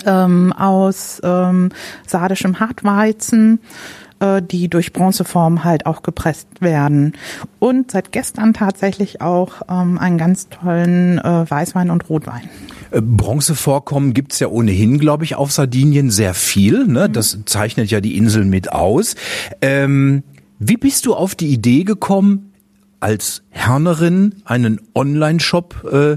ähm, 0.06 0.52
aus 0.52 1.20
ähm, 1.24 1.70
sardischem 2.06 2.60
Hartweizen 2.60 3.58
äh, 4.20 4.40
die 4.40 4.68
durch 4.68 4.92
Bronzeform 4.92 5.64
halt 5.64 5.86
auch 5.86 6.02
gepresst 6.02 6.60
werden. 6.60 7.14
Und 7.58 7.90
seit 7.90 8.12
gestern 8.12 8.54
tatsächlich 8.54 9.20
auch 9.20 9.62
ähm, 9.68 9.98
einen 9.98 10.18
ganz 10.18 10.48
tollen 10.48 11.18
äh, 11.18 11.50
Weißwein 11.50 11.90
und 11.90 12.08
Rotwein. 12.08 12.48
Äh, 12.94 13.00
Bronzevorkommen 13.00 14.14
gibt's 14.14 14.38
ja 14.38 14.48
ohnehin, 14.48 14.98
glaube 14.98 15.24
ich, 15.24 15.34
auf 15.34 15.52
Sardinien 15.52 16.10
sehr 16.10 16.34
viel. 16.34 16.86
Ne? 16.86 17.10
Das 17.10 17.38
zeichnet 17.46 17.90
ja 17.90 18.00
die 18.00 18.16
Insel 18.16 18.44
mit 18.44 18.72
aus. 18.72 19.16
Ähm, 19.60 20.22
wie 20.58 20.76
bist 20.76 21.06
du 21.06 21.14
auf 21.14 21.34
die 21.34 21.48
Idee 21.48 21.84
gekommen, 21.84 22.52
als 23.00 23.42
Hernerin 23.50 24.36
einen 24.44 24.80
Online-Shop 24.94 25.84
äh, 25.92 26.16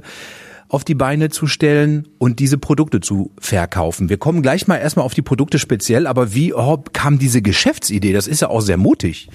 auf 0.70 0.84
die 0.84 0.96
Beine 0.96 1.30
zu 1.30 1.48
stellen 1.48 2.08
und 2.18 2.40
diese 2.40 2.58
Produkte 2.58 3.00
zu 3.00 3.32
verkaufen. 3.40 4.10
Wir 4.10 4.18
kommen 4.18 4.42
gleich 4.42 4.68
mal 4.68 4.78
erstmal 4.78 5.06
auf 5.06 5.14
die 5.14 5.22
Produkte 5.22 5.60
speziell, 5.60 6.08
aber 6.08 6.34
wie 6.34 6.54
kam 6.94 7.20
diese 7.20 7.42
Geschäftsidee? 7.42 8.12
Das 8.12 8.28
ist 8.28 8.42
ja 8.42 8.50
auch 8.50 8.60
sehr 8.60 8.78
mutig. 8.78 9.30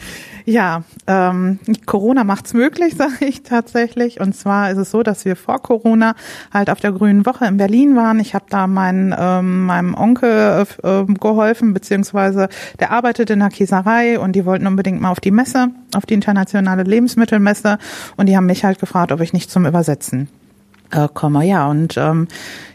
Ja, 0.45 0.83
ähm, 1.07 1.59
Corona 1.87 2.25
macht's 2.25 2.53
möglich, 2.53 2.95
sage 2.99 3.25
ich 3.25 3.43
tatsächlich. 3.43 4.21
Und 4.21 4.35
zwar 4.35 4.71
ist 4.71 4.79
es 4.79 4.91
so, 4.91 5.03
dass 5.03 5.25
wir 5.25 5.37
vor 5.37 5.63
Corona 5.63 6.15
halt 6.53 6.69
auf 6.69 6.81
der 6.81 6.93
Grünen 6.93 7.25
Woche 7.25 7.47
in 7.47 7.57
Berlin 7.57 7.97
waren. 7.97 8.21
Ich 8.21 8.35
habe 8.35 8.47
da 8.51 8.67
meinen, 8.67 9.15
ähm, 9.17 9.65
meinem 9.65 9.95
Onkel 9.95 10.67
äh, 10.83 11.05
geholfen, 11.15 11.73
beziehungsweise 11.73 12.49
der 12.79 12.91
arbeitet 12.91 13.31
in 13.31 13.39
der 13.39 13.49
Käserei 13.49 14.19
und 14.19 14.33
die 14.33 14.45
wollten 14.45 14.67
unbedingt 14.67 15.01
mal 15.01 15.11
auf 15.11 15.21
die 15.21 15.31
Messe, 15.31 15.69
auf 15.95 16.05
die 16.05 16.15
internationale 16.15 16.83
Lebensmittelmesse. 16.83 17.79
Und 18.17 18.27
die 18.27 18.37
haben 18.37 18.47
mich 18.47 18.65
halt 18.65 18.79
gefragt, 18.79 19.13
ob 19.13 19.21
ich 19.21 19.33
nicht 19.33 19.51
zum 19.51 19.65
Übersetzen 19.65 20.29
äh, 20.93 21.09
komme. 21.13 21.45
Ja, 21.45 21.67
und 21.69 21.97
ähm, 21.97 22.29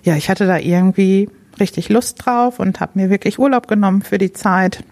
ja, 0.04 0.16
ich 0.16 0.30
hatte 0.30 0.46
da 0.46 0.58
irgendwie 0.58 1.30
richtig 1.60 1.90
Lust 1.90 2.26
drauf 2.26 2.60
und 2.60 2.80
habe 2.80 2.94
mir 2.96 3.10
wirklich 3.10 3.40
Urlaub 3.40 3.68
genommen 3.68 4.02
für 4.02 4.18
die 4.18 4.34
Zeit. 4.34 4.84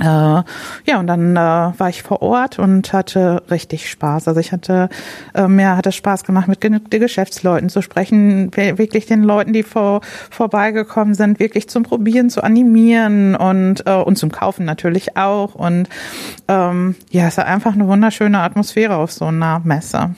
Äh, 0.00 0.04
ja, 0.04 0.98
und 0.98 1.06
dann 1.06 1.36
äh, 1.36 1.38
war 1.38 1.88
ich 1.88 2.02
vor 2.02 2.20
Ort 2.20 2.58
und 2.58 2.92
hatte 2.92 3.44
richtig 3.48 3.88
Spaß. 3.88 4.26
Also 4.26 4.40
ich 4.40 4.50
hatte, 4.50 4.88
äh, 5.34 5.46
mir 5.46 5.76
hat 5.76 5.86
es 5.86 5.94
Spaß 5.94 6.24
gemacht, 6.24 6.48
mit 6.48 6.64
den 6.64 6.80
Geschäftsleuten 6.90 7.68
zu 7.68 7.80
sprechen, 7.80 8.50
wirklich 8.56 9.06
den 9.06 9.22
Leuten, 9.22 9.52
die 9.52 9.62
vor, 9.62 10.00
vorbeigekommen 10.30 11.14
sind, 11.14 11.38
wirklich 11.38 11.68
zum 11.68 11.84
Probieren, 11.84 12.28
zu 12.28 12.42
animieren 12.42 13.36
und, 13.36 13.86
äh, 13.86 13.94
und 13.94 14.16
zum 14.16 14.32
Kaufen 14.32 14.64
natürlich 14.64 15.16
auch. 15.16 15.54
Und 15.54 15.88
ähm, 16.48 16.96
ja, 17.10 17.28
es 17.28 17.36
war 17.36 17.46
einfach 17.46 17.74
eine 17.74 17.86
wunderschöne 17.86 18.40
Atmosphäre 18.40 18.96
auf 18.96 19.12
so 19.12 19.26
einer 19.26 19.60
Messe. 19.60 20.16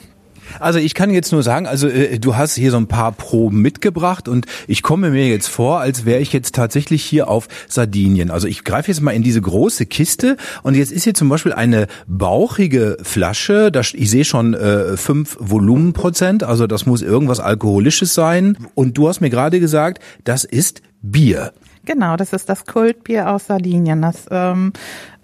Also 0.59 0.79
ich 0.79 0.93
kann 0.93 1.09
jetzt 1.09 1.31
nur 1.31 1.43
sagen, 1.43 1.67
also 1.67 1.87
äh, 1.87 2.19
du 2.19 2.35
hast 2.35 2.55
hier 2.55 2.71
so 2.71 2.77
ein 2.77 2.87
paar 2.87 3.11
Proben 3.11 3.61
mitgebracht 3.61 4.27
und 4.27 4.45
ich 4.67 4.83
komme 4.83 5.09
mir 5.09 5.27
jetzt 5.27 5.47
vor, 5.47 5.79
als 5.79 6.05
wäre 6.05 6.19
ich 6.19 6.33
jetzt 6.33 6.55
tatsächlich 6.55 7.03
hier 7.03 7.27
auf 7.27 7.47
Sardinien. 7.67 8.31
Also 8.31 8.47
ich 8.47 8.63
greife 8.63 8.91
jetzt 8.91 9.01
mal 9.01 9.11
in 9.11 9.23
diese 9.23 9.41
große 9.41 9.85
Kiste 9.85 10.37
und 10.63 10.75
jetzt 10.75 10.91
ist 10.91 11.03
hier 11.03 11.13
zum 11.13 11.29
Beispiel 11.29 11.53
eine 11.53 11.87
bauchige 12.07 12.97
Flasche. 13.01 13.71
Da, 13.71 13.81
ich 13.81 14.09
sehe 14.09 14.25
schon 14.25 14.53
äh, 14.53 14.97
fünf 14.97 15.37
Volumenprozent, 15.39 16.43
also 16.43 16.67
das 16.67 16.85
muss 16.85 17.01
irgendwas 17.01 17.39
Alkoholisches 17.39 18.13
sein. 18.13 18.57
Und 18.75 18.97
du 18.97 19.07
hast 19.07 19.21
mir 19.21 19.29
gerade 19.29 19.59
gesagt, 19.59 20.01
das 20.23 20.43
ist 20.43 20.81
Bier. 21.01 21.53
Genau, 21.87 22.17
das 22.17 22.33
ist 22.33 22.49
das 22.49 22.65
Kultbier 22.65 23.29
aus 23.29 23.47
Sardinien. 23.47 24.01
Das 24.01 24.25
ähm, 24.29 24.73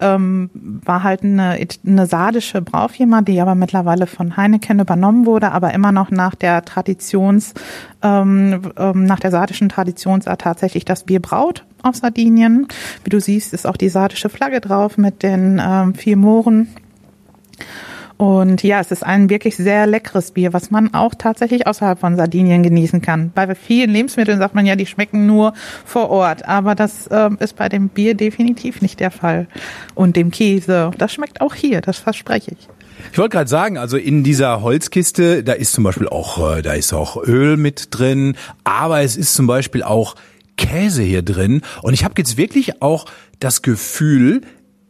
ähm, 0.00 0.48
war 0.54 1.02
halt 1.02 1.22
eine, 1.22 1.58
eine 1.86 2.06
sardische 2.06 2.62
Braufirma, 2.62 3.20
die 3.20 3.38
aber 3.38 3.54
mittlerweile 3.54 4.06
von 4.06 4.38
Heineken 4.38 4.80
übernommen 4.80 5.26
wurde, 5.26 5.52
aber 5.52 5.74
immer 5.74 5.92
noch 5.92 6.10
nach 6.10 6.34
der 6.34 6.64
Traditions, 6.64 7.52
ähm, 8.02 8.72
ähm, 8.78 9.04
nach 9.04 9.20
der 9.20 9.30
sardischen 9.30 9.68
Traditionsart 9.68 10.40
tatsächlich 10.40 10.86
das 10.86 11.04
Bier 11.04 11.20
braut 11.20 11.66
aus 11.82 11.98
Sardinien. 11.98 12.66
Wie 13.04 13.10
du 13.10 13.20
siehst, 13.20 13.52
ist 13.52 13.66
auch 13.66 13.76
die 13.76 13.90
sardische 13.90 14.30
Flagge 14.30 14.62
drauf 14.62 14.96
mit 14.96 15.22
den 15.22 15.60
ähm, 15.62 15.94
vier 15.94 16.16
Mooren. 16.16 16.68
Und 18.16 18.62
ja, 18.62 18.80
es 18.80 18.90
ist 18.90 19.04
ein 19.04 19.28
wirklich 19.28 19.56
sehr 19.56 19.86
leckeres 19.86 20.30
Bier, 20.30 20.52
was 20.52 20.70
man 20.70 20.94
auch 20.94 21.14
tatsächlich 21.16 21.66
außerhalb 21.66 21.98
von 21.98 22.16
Sardinien 22.16 22.62
genießen 22.62 23.02
kann. 23.02 23.32
Bei 23.34 23.54
vielen 23.54 23.90
Lebensmitteln 23.90 24.38
sagt 24.38 24.54
man 24.54 24.66
ja, 24.66 24.76
die 24.76 24.86
schmecken 24.86 25.26
nur 25.26 25.52
vor 25.84 26.10
Ort, 26.10 26.46
aber 26.46 26.74
das 26.74 27.08
ähm, 27.10 27.36
ist 27.40 27.56
bei 27.56 27.68
dem 27.68 27.88
Bier 27.88 28.14
definitiv 28.14 28.82
nicht 28.82 29.00
der 29.00 29.10
Fall. 29.10 29.48
Und 29.94 30.16
dem 30.16 30.30
Käse, 30.30 30.92
das 30.96 31.12
schmeckt 31.12 31.40
auch 31.40 31.54
hier, 31.54 31.80
das 31.80 31.98
verspreche 31.98 32.52
ich. 32.52 32.68
Ich 33.12 33.18
wollte 33.18 33.36
gerade 33.36 33.50
sagen, 33.50 33.78
also 33.78 33.96
in 33.96 34.22
dieser 34.22 34.62
Holzkiste, 34.62 35.42
da 35.42 35.52
ist 35.52 35.72
zum 35.72 35.84
Beispiel 35.84 36.08
auch, 36.08 36.56
äh, 36.56 36.62
da 36.62 36.72
ist 36.74 36.92
auch 36.92 37.16
Öl 37.16 37.56
mit 37.56 37.88
drin, 37.90 38.36
aber 38.62 39.02
es 39.02 39.16
ist 39.16 39.34
zum 39.34 39.46
Beispiel 39.46 39.82
auch 39.82 40.14
Käse 40.56 41.02
hier 41.02 41.22
drin. 41.22 41.62
Und 41.82 41.94
ich 41.94 42.04
habe 42.04 42.14
jetzt 42.18 42.36
wirklich 42.36 42.80
auch 42.80 43.06
das 43.40 43.62
Gefühl, 43.62 44.42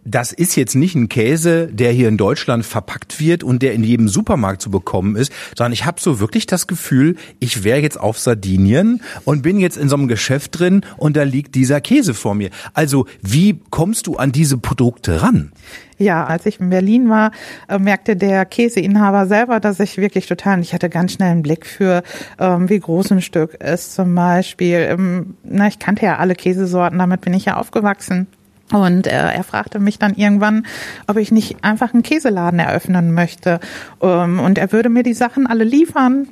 das 0.05 0.33
ist 0.33 0.57
jetzt 0.57 0.75
nicht 0.75 0.95
ein 0.95 1.09
Käse, 1.09 1.69
der 1.69 1.93
hier 1.93 2.09
in 2.09 2.17
Deutschland 2.17 2.65
verpackt 2.65 3.21
wird 3.21 3.43
und 3.43 3.63
der 3.63 3.73
in 3.73 3.83
jedem 3.83 4.09
Supermarkt 4.09 4.61
zu 4.61 4.71
bekommen 4.71 5.17
ist, 5.17 5.33
sondern 5.57 5.73
ich 5.73 5.87
habe 5.87 6.01
so 6.01 6.21
wirklich 6.21 6.47
das 6.47 6.67
Gefühl, 6.67 7.17
ich 7.41 7.65
wäre 7.65 7.81
jetzt 7.81 7.99
auf 7.99 8.19
Sardinien 8.19 9.03
und 9.25 9.43
bin 9.43 9.59
jetzt 9.59 9.77
in 9.77 9.89
so 9.89 9.97
einem 9.97 10.09
Geschäft 10.09 10.59
drin 10.59 10.83
und 10.97 11.17
da 11.17 11.23
liegt 11.23 11.55
dieser 11.55 11.81
Käse 11.81 12.15
vor 12.15 12.35
mir. 12.35 12.51
Also 12.75 13.07
wie 13.23 13.61
kommst 13.71 14.07
du 14.07 14.17
an 14.17 14.33
diese 14.33 14.59
Produkte 14.59 15.23
ran? 15.23 15.53
Ja, 15.97 16.25
als 16.25 16.45
ich 16.45 16.59
in 16.59 16.71
Berlin 16.71 17.09
war, 17.09 17.31
äh, 17.69 17.79
merkte 17.79 18.17
der 18.17 18.45
Käseinhaber 18.45 19.27
selber, 19.27 19.61
dass 19.61 19.79
ich 19.79 19.97
wirklich 19.97 20.27
total, 20.27 20.61
ich 20.61 20.75
hatte 20.75 20.91
ganz 20.91 21.13
schnell 21.13 21.31
einen 21.31 21.43
Blick 21.43 21.65
für, 21.65 22.03
ähm, 22.41 22.69
wie 22.69 22.81
groß 22.81 23.13
ein 23.13 23.23
Stück 23.23 23.55
ist 23.55 23.95
zum 23.95 24.15
Beispiel. 24.15 24.89
Ähm, 24.91 25.37
na, 25.45 25.69
ich 25.69 25.79
kannte 25.79 26.05
ja 26.05 26.17
alle 26.19 26.35
Käsesorten, 26.35 26.99
damit 26.99 27.21
bin 27.21 27.33
ich 27.33 27.45
ja 27.45 27.57
aufgewachsen. 27.57 28.27
Und 28.73 29.07
äh, 29.07 29.11
er 29.11 29.45
fragte 29.45 29.79
mich 29.79 29.99
dann 29.99 30.15
irgendwann, 30.15 30.67
ob 31.07 31.17
ich 31.17 31.31
nicht 31.31 31.63
einfach 31.63 31.93
einen 31.93 32.03
Käseladen 32.03 32.59
eröffnen 32.59 33.13
möchte. 33.13 33.61
Ähm, 34.01 34.41
und 34.41 34.59
er 34.59 34.73
würde 34.73 34.89
mir 34.89 35.03
die 35.03 35.15
Sachen 35.15 35.47
alle 35.47 35.65
liefern. 35.65 36.29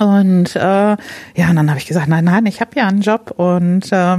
Und 0.00 0.56
äh, 0.56 0.60
ja, 0.60 1.50
und 1.50 1.56
dann 1.56 1.70
habe 1.70 1.78
ich 1.78 1.86
gesagt, 1.86 2.08
nein, 2.08 2.24
nein, 2.24 2.46
ich 2.46 2.60
habe 2.60 2.72
ja 2.74 2.88
einen 2.88 3.00
Job. 3.00 3.32
Und 3.36 3.92
äh, 3.92 4.16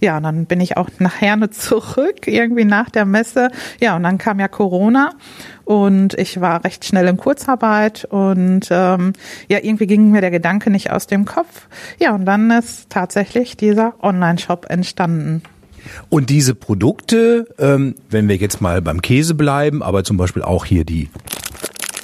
ja, 0.00 0.16
und 0.16 0.22
dann 0.22 0.46
bin 0.46 0.60
ich 0.60 0.76
auch 0.76 0.88
nach 0.98 1.20
Herne 1.20 1.50
zurück, 1.50 2.26
irgendwie 2.26 2.64
nach 2.64 2.88
der 2.90 3.04
Messe. 3.04 3.50
Ja, 3.80 3.96
und 3.96 4.04
dann 4.04 4.18
kam 4.18 4.38
ja 4.38 4.46
Corona 4.46 5.10
und 5.64 6.14
ich 6.14 6.40
war 6.40 6.64
recht 6.64 6.84
schnell 6.84 7.08
in 7.08 7.16
Kurzarbeit 7.16 8.04
und 8.06 8.68
ähm, 8.70 9.12
ja, 9.48 9.58
irgendwie 9.60 9.86
ging 9.86 10.10
mir 10.10 10.20
der 10.20 10.30
Gedanke 10.30 10.70
nicht 10.70 10.92
aus 10.92 11.08
dem 11.08 11.24
Kopf. 11.24 11.66
Ja, 11.98 12.14
und 12.14 12.24
dann 12.24 12.50
ist 12.52 12.88
tatsächlich 12.88 13.56
dieser 13.56 13.94
Online-Shop 14.02 14.66
entstanden. 14.70 15.42
Und 16.08 16.30
diese 16.30 16.54
Produkte, 16.54 17.46
ähm, 17.58 17.94
wenn 18.10 18.28
wir 18.28 18.36
jetzt 18.36 18.60
mal 18.60 18.82
beim 18.82 19.02
Käse 19.02 19.34
bleiben, 19.34 19.82
aber 19.82 20.04
zum 20.04 20.16
Beispiel 20.16 20.42
auch 20.42 20.64
hier 20.64 20.84
die 20.84 21.08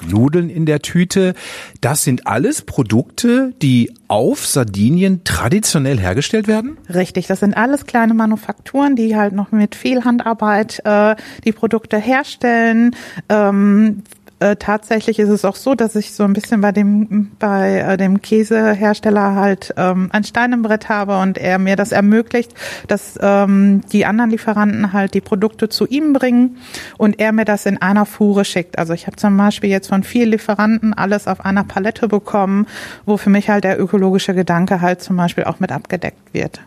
Nudeln 0.08 0.50
in 0.50 0.66
der 0.66 0.80
Tüte, 0.80 1.34
das 1.80 2.04
sind 2.04 2.26
alles 2.26 2.62
Produkte, 2.62 3.52
die 3.62 3.92
auf 4.08 4.46
Sardinien 4.46 5.22
traditionell 5.24 5.98
hergestellt 5.98 6.46
werden? 6.46 6.78
Richtig, 6.92 7.26
das 7.26 7.40
sind 7.40 7.56
alles 7.56 7.86
kleine 7.86 8.14
Manufakturen, 8.14 8.96
die 8.96 9.16
halt 9.16 9.32
noch 9.32 9.52
mit 9.52 9.74
viel 9.74 10.04
Handarbeit 10.04 10.80
äh, 10.84 11.16
die 11.44 11.52
Produkte 11.52 11.98
herstellen. 11.98 12.94
Ähm, 13.28 14.02
äh, 14.44 14.56
tatsächlich 14.56 15.18
ist 15.18 15.30
es 15.30 15.44
auch 15.46 15.56
so, 15.56 15.74
dass 15.74 15.96
ich 15.96 16.12
so 16.12 16.22
ein 16.24 16.34
bisschen 16.34 16.60
bei 16.60 16.70
dem 16.70 17.30
bei 17.38 17.78
äh, 17.78 17.96
dem 17.96 18.20
Käsehersteller 18.20 19.34
halt 19.34 19.72
ähm, 19.78 20.10
ein 20.12 20.22
Stein 20.24 20.52
im 20.52 20.60
Brett 20.62 20.90
habe 20.90 21.18
und 21.18 21.38
er 21.38 21.58
mir 21.58 21.76
das 21.76 21.92
ermöglicht, 21.92 22.52
dass 22.86 23.18
ähm, 23.22 23.80
die 23.90 24.04
anderen 24.04 24.30
Lieferanten 24.30 24.92
halt 24.92 25.14
die 25.14 25.22
Produkte 25.22 25.70
zu 25.70 25.86
ihm 25.86 26.12
bringen 26.12 26.58
und 26.98 27.18
er 27.20 27.32
mir 27.32 27.46
das 27.46 27.64
in 27.64 27.80
einer 27.80 28.04
Fuhre 28.04 28.44
schickt. 28.44 28.78
Also 28.78 28.92
ich 28.92 29.06
habe 29.06 29.16
zum 29.16 29.34
Beispiel 29.36 29.70
jetzt 29.70 29.88
von 29.88 30.02
vier 30.02 30.26
Lieferanten 30.26 30.92
alles 30.92 31.26
auf 31.26 31.42
einer 31.42 31.64
Palette 31.64 32.06
bekommen, 32.08 32.66
wo 33.06 33.16
für 33.16 33.30
mich 33.30 33.48
halt 33.48 33.64
der 33.64 33.80
ökologische 33.80 34.34
Gedanke 34.34 34.82
halt 34.82 35.02
zum 35.02 35.16
Beispiel 35.16 35.44
auch 35.44 35.58
mit 35.58 35.72
abgedeckt 35.72 36.34
wird. 36.34 36.60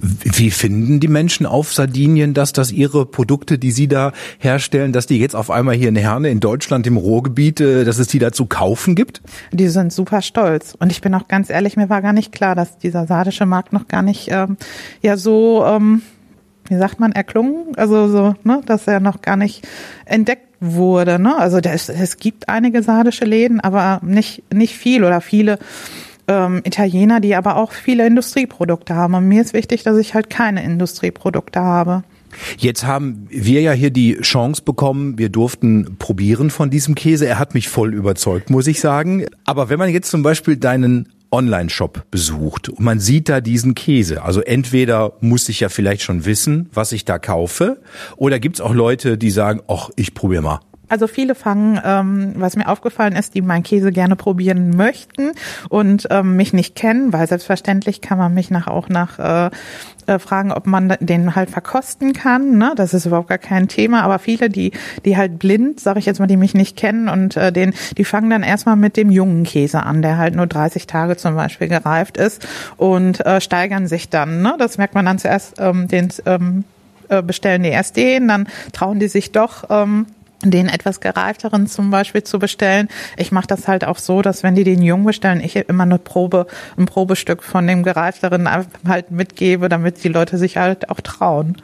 Wie 0.00 0.50
finden 0.50 1.00
die 1.00 1.08
Menschen 1.08 1.46
auf 1.46 1.72
Sardinien 1.72 2.34
das, 2.34 2.52
dass 2.52 2.72
ihre 2.72 3.06
Produkte, 3.06 3.58
die 3.58 3.70
sie 3.70 3.88
da 3.88 4.12
herstellen, 4.38 4.92
dass 4.92 5.06
die 5.06 5.18
jetzt 5.18 5.36
auf 5.36 5.50
einmal 5.50 5.74
hier 5.74 5.88
in 5.88 5.96
Herne 5.96 6.28
in 6.28 6.40
Deutschland 6.40 6.86
im 6.86 6.96
Ruhrgebiet, 6.96 7.60
äh, 7.60 7.84
dass 7.84 7.98
es 7.98 8.08
die 8.08 8.18
da 8.18 8.32
zu 8.32 8.46
kaufen 8.46 8.94
gibt? 8.94 9.22
Die 9.52 9.68
sind 9.68 9.92
super 9.92 10.22
stolz. 10.22 10.74
Und 10.78 10.90
ich 10.90 11.00
bin 11.00 11.14
auch 11.14 11.28
ganz 11.28 11.50
ehrlich, 11.50 11.76
mir 11.76 11.88
war 11.88 12.02
gar 12.02 12.12
nicht 12.12 12.32
klar, 12.32 12.54
dass 12.54 12.78
dieser 12.78 13.06
sardische 13.06 13.46
Markt 13.46 13.72
noch 13.72 13.88
gar 13.88 14.02
nicht 14.02 14.28
ähm, 14.30 14.56
ja 15.02 15.16
so, 15.16 15.64
ähm, 15.66 16.02
wie 16.66 16.76
sagt 16.76 17.00
man, 17.00 17.12
erklungen, 17.12 17.74
also 17.76 18.08
so, 18.08 18.34
ne, 18.44 18.60
dass 18.66 18.86
er 18.86 19.00
noch 19.00 19.22
gar 19.22 19.36
nicht 19.36 19.66
entdeckt 20.06 20.54
wurde. 20.60 21.18
Ne? 21.18 21.36
Also 21.36 21.60
das, 21.60 21.88
es 21.88 22.16
gibt 22.16 22.48
einige 22.48 22.82
sardische 22.82 23.24
Läden, 23.24 23.60
aber 23.60 24.00
nicht 24.02 24.42
nicht 24.52 24.76
viel 24.76 25.04
oder 25.04 25.20
viele 25.20 25.58
ähm, 26.28 26.62
Italiener, 26.64 27.20
die 27.20 27.34
aber 27.34 27.56
auch 27.56 27.72
viele 27.72 28.06
Industrieprodukte 28.06 28.94
haben. 28.94 29.14
Und 29.14 29.28
mir 29.28 29.42
ist 29.42 29.52
wichtig, 29.52 29.82
dass 29.82 29.96
ich 29.98 30.14
halt 30.14 30.30
keine 30.30 30.64
Industrieprodukte 30.64 31.60
habe. 31.60 32.04
Jetzt 32.58 32.84
haben 32.84 33.26
wir 33.30 33.60
ja 33.60 33.72
hier 33.72 33.90
die 33.90 34.16
Chance 34.16 34.62
bekommen, 34.62 35.18
wir 35.18 35.28
durften 35.28 35.96
probieren 35.98 36.50
von 36.50 36.70
diesem 36.70 36.94
Käse. 36.94 37.26
Er 37.26 37.38
hat 37.38 37.54
mich 37.54 37.68
voll 37.68 37.94
überzeugt, 37.94 38.50
muss 38.50 38.66
ich 38.66 38.80
sagen. 38.80 39.26
Aber 39.44 39.68
wenn 39.68 39.78
man 39.78 39.90
jetzt 39.90 40.10
zum 40.10 40.22
Beispiel 40.22 40.56
deinen 40.56 41.08
Online-Shop 41.30 42.04
besucht 42.10 42.68
und 42.68 42.80
man 42.80 43.00
sieht 43.00 43.28
da 43.28 43.40
diesen 43.40 43.74
Käse, 43.74 44.22
also 44.22 44.40
entweder 44.40 45.14
muss 45.20 45.48
ich 45.48 45.60
ja 45.60 45.68
vielleicht 45.68 46.02
schon 46.02 46.24
wissen, 46.24 46.68
was 46.72 46.92
ich 46.92 47.04
da 47.04 47.18
kaufe, 47.18 47.80
oder 48.16 48.38
gibt 48.38 48.56
es 48.56 48.60
auch 48.60 48.74
Leute, 48.74 49.18
die 49.18 49.30
sagen, 49.30 49.60
ach, 49.68 49.90
ich 49.96 50.14
probiere 50.14 50.42
mal. 50.42 50.60
Also 50.94 51.08
viele 51.08 51.34
fangen, 51.34 51.80
ähm, 51.84 52.34
was 52.36 52.54
mir 52.54 52.68
aufgefallen 52.68 53.16
ist, 53.16 53.34
die 53.34 53.42
meinen 53.42 53.64
Käse 53.64 53.90
gerne 53.90 54.14
probieren 54.14 54.76
möchten 54.76 55.32
und 55.68 56.06
ähm, 56.10 56.36
mich 56.36 56.52
nicht 56.52 56.76
kennen, 56.76 57.12
weil 57.12 57.26
selbstverständlich 57.26 58.00
kann 58.00 58.16
man 58.16 58.32
mich 58.32 58.52
nach 58.52 58.68
auch 58.68 58.88
nach 58.88 59.18
äh, 59.18 59.50
äh, 60.06 60.20
fragen, 60.20 60.52
ob 60.52 60.68
man 60.68 60.96
den 61.00 61.34
halt 61.34 61.50
verkosten 61.50 62.12
kann. 62.12 62.58
Ne? 62.58 62.74
Das 62.76 62.94
ist 62.94 63.06
überhaupt 63.06 63.28
gar 63.28 63.38
kein 63.38 63.66
Thema. 63.66 64.02
Aber 64.02 64.20
viele, 64.20 64.48
die 64.48 64.70
die 65.04 65.16
halt 65.16 65.40
blind, 65.40 65.80
sage 65.80 65.98
ich 65.98 66.06
jetzt 66.06 66.20
mal, 66.20 66.28
die 66.28 66.36
mich 66.36 66.54
nicht 66.54 66.76
kennen 66.76 67.08
und 67.08 67.36
äh, 67.36 67.50
den, 67.50 67.74
die 67.98 68.04
fangen 68.04 68.30
dann 68.30 68.44
erstmal 68.44 68.76
mit 68.76 68.96
dem 68.96 69.10
jungen 69.10 69.42
Käse 69.42 69.82
an, 69.82 70.00
der 70.00 70.16
halt 70.16 70.36
nur 70.36 70.46
30 70.46 70.86
Tage 70.86 71.16
zum 71.16 71.34
Beispiel 71.34 71.66
gereift 71.66 72.18
ist 72.18 72.46
und 72.76 73.18
äh, 73.26 73.40
steigern 73.40 73.88
sich 73.88 74.10
dann. 74.10 74.42
Ne? 74.42 74.54
Das 74.60 74.78
merkt 74.78 74.94
man 74.94 75.06
dann 75.06 75.18
zuerst 75.18 75.54
ähm, 75.58 75.88
den 75.88 76.10
ähm, 76.24 76.62
äh, 77.08 77.20
bestellen 77.20 77.64
die 77.64 77.70
erst 77.70 77.96
den, 77.96 78.28
dann 78.28 78.46
trauen 78.72 79.00
die 79.00 79.08
sich 79.08 79.32
doch 79.32 79.64
ähm, 79.70 80.06
den 80.50 80.68
etwas 80.68 81.00
gereifteren 81.00 81.66
zum 81.66 81.90
Beispiel 81.90 82.22
zu 82.22 82.38
bestellen. 82.38 82.88
Ich 83.16 83.32
mache 83.32 83.46
das 83.46 83.68
halt 83.68 83.84
auch 83.84 83.98
so, 83.98 84.22
dass 84.22 84.42
wenn 84.42 84.54
die 84.54 84.64
den 84.64 84.82
jung 84.82 85.04
bestellen, 85.04 85.40
ich 85.40 85.56
immer 85.56 85.84
eine 85.84 85.98
Probe, 85.98 86.46
ein 86.76 86.86
Probestück 86.86 87.42
von 87.42 87.66
dem 87.66 87.82
gereifteren 87.82 88.48
halt 88.86 89.10
mitgebe, 89.10 89.68
damit 89.68 90.04
die 90.04 90.08
Leute 90.08 90.38
sich 90.38 90.56
halt 90.56 90.90
auch 90.90 91.00
trauen. 91.00 91.56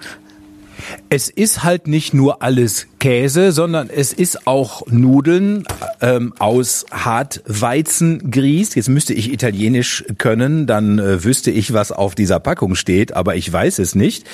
Es 1.08 1.28
ist 1.28 1.62
halt 1.62 1.86
nicht 1.86 2.14
nur 2.14 2.42
alles 2.42 2.86
Käse, 2.98 3.52
sondern 3.52 3.88
es 3.90 4.12
ist 4.12 4.46
auch 4.46 4.86
Nudeln 4.86 5.64
ähm, 6.00 6.34
aus 6.38 6.86
Hartweizengrieß. 6.90 8.74
Jetzt 8.74 8.88
müsste 8.88 9.14
ich 9.14 9.32
Italienisch 9.32 10.04
können, 10.18 10.66
dann 10.66 10.98
äh, 10.98 11.24
wüsste 11.24 11.50
ich, 11.50 11.72
was 11.72 11.92
auf 11.92 12.14
dieser 12.14 12.40
Packung 12.40 12.74
steht, 12.74 13.14
aber 13.14 13.36
ich 13.36 13.50
weiß 13.50 13.78
es 13.78 13.94
nicht. 13.94 14.26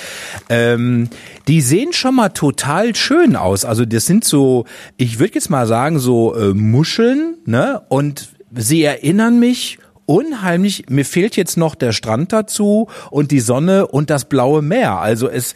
Ähm, 0.49 1.09
die 1.47 1.61
sehen 1.61 1.93
schon 1.93 2.15
mal 2.15 2.29
total 2.29 2.95
schön 2.95 3.35
aus. 3.35 3.65
Also 3.65 3.85
das 3.85 4.05
sind 4.05 4.25
so, 4.25 4.65
ich 4.97 5.19
würde 5.19 5.35
jetzt 5.35 5.49
mal 5.49 5.65
sagen, 5.65 5.99
so 5.99 6.35
äh, 6.35 6.53
Muscheln, 6.53 7.35
ne? 7.45 7.81
Und 7.89 8.29
sie 8.53 8.83
erinnern 8.83 9.39
mich 9.39 9.79
unheimlich. 10.07 10.85
Mir 10.89 11.05
fehlt 11.05 11.35
jetzt 11.35 11.57
noch 11.57 11.75
der 11.75 11.91
Strand 11.91 12.33
dazu 12.33 12.87
und 13.11 13.29
die 13.29 13.41
Sonne 13.41 13.87
und 13.87 14.09
das 14.09 14.25
blaue 14.25 14.63
Meer. 14.63 14.99
Also 14.99 15.29
es 15.29 15.53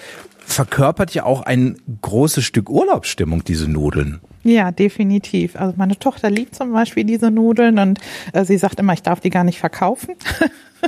verkörpert 0.54 1.14
ja 1.14 1.24
auch 1.24 1.42
ein 1.42 1.78
großes 2.02 2.44
Stück 2.44 2.70
Urlaubsstimmung, 2.70 3.44
diese 3.44 3.70
Nudeln. 3.70 4.20
Ja, 4.44 4.72
definitiv. 4.72 5.56
Also 5.56 5.76
meine 5.78 5.98
Tochter 5.98 6.30
liebt 6.30 6.56
zum 6.56 6.74
Beispiel 6.74 7.04
diese 7.04 7.30
Nudeln 7.30 7.78
und 7.78 8.00
äh, 8.34 8.44
sie 8.44 8.58
sagt 8.58 8.80
immer, 8.80 8.94
ich 8.94 9.04
darf 9.04 9.20
die 9.20 9.30
gar 9.30 9.44
nicht 9.44 9.60
verkaufen. 9.60 10.16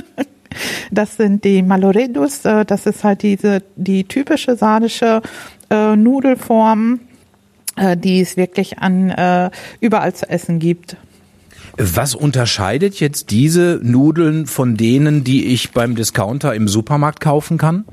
das 0.90 1.16
sind 1.16 1.44
die 1.44 1.62
Maloredus. 1.62 2.44
Äh, 2.44 2.64
das 2.64 2.86
ist 2.86 3.04
halt 3.04 3.22
diese 3.22 3.62
die 3.76 4.04
typische 4.04 4.56
sardische 4.56 5.22
äh, 5.70 5.94
Nudelform, 5.94 7.00
äh, 7.76 7.96
die 7.96 8.20
es 8.20 8.36
wirklich 8.36 8.78
an 8.78 9.10
äh, 9.10 9.50
überall 9.80 10.14
zu 10.14 10.28
essen 10.28 10.58
gibt. 10.58 10.96
Was 11.76 12.14
unterscheidet 12.14 13.00
jetzt 13.00 13.30
diese 13.30 13.80
Nudeln 13.82 14.46
von 14.46 14.76
denen, 14.76 15.24
die 15.24 15.46
ich 15.46 15.72
beim 15.72 15.96
Discounter 15.96 16.54
im 16.54 16.68
Supermarkt 16.68 17.20
kaufen 17.20 17.58
kann? 17.58 17.84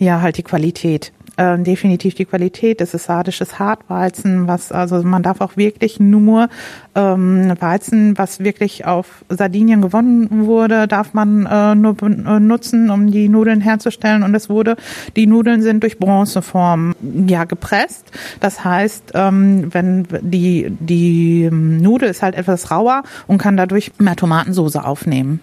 Ja, 0.00 0.22
halt 0.22 0.38
die 0.38 0.42
Qualität. 0.42 1.12
Ähm, 1.36 1.62
definitiv 1.62 2.14
die 2.14 2.24
Qualität. 2.24 2.80
Es 2.80 2.94
ist 2.94 3.04
sardisches 3.04 3.58
Hartweizen, 3.58 4.48
was 4.48 4.72
also 4.72 5.02
man 5.02 5.22
darf 5.22 5.42
auch 5.42 5.58
wirklich 5.58 6.00
nur 6.00 6.48
ähm, 6.94 7.52
Weizen, 7.60 8.16
was 8.16 8.40
wirklich 8.40 8.86
auf 8.86 9.26
Sardinien 9.28 9.82
gewonnen 9.82 10.46
wurde, 10.46 10.88
darf 10.88 11.12
man 11.12 11.44
äh, 11.44 11.74
nur 11.74 11.94
benutzen, 11.94 12.88
um 12.88 13.10
die 13.10 13.28
Nudeln 13.28 13.60
herzustellen. 13.60 14.22
Und 14.22 14.34
es 14.34 14.48
wurde, 14.48 14.76
die 15.16 15.26
Nudeln 15.26 15.60
sind 15.60 15.82
durch 15.82 15.98
Bronzeform 15.98 16.94
ja 17.26 17.44
gepresst. 17.44 18.10
Das 18.40 18.64
heißt, 18.64 19.12
ähm, 19.12 19.68
wenn 19.72 20.08
die 20.22 20.74
die 20.80 21.50
Nudel 21.50 22.08
ist 22.08 22.22
halt 22.22 22.36
etwas 22.36 22.70
rauer 22.70 23.02
und 23.26 23.36
kann 23.36 23.58
dadurch 23.58 23.92
mehr 23.98 24.16
Tomatensoße 24.16 24.82
aufnehmen. 24.82 25.40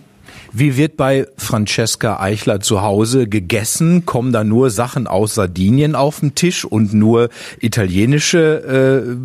Wie 0.52 0.78
wird 0.78 0.98
bei 0.98 1.28
Francesca 1.38 2.20
Eichler 2.20 2.60
zu 2.60 2.82
Hause 2.82 3.28
gegessen? 3.28 4.06
Kommen 4.06 4.32
da 4.32 4.44
nur 4.44 4.70
Sachen 4.70 5.08
aus 5.08 5.36
Sardinien 5.36 5.96
auf 5.96 6.20
den 6.20 6.36
Tisch 6.36 6.66
und 6.66 6.94
nur 6.94 7.30
italienische 7.60 9.16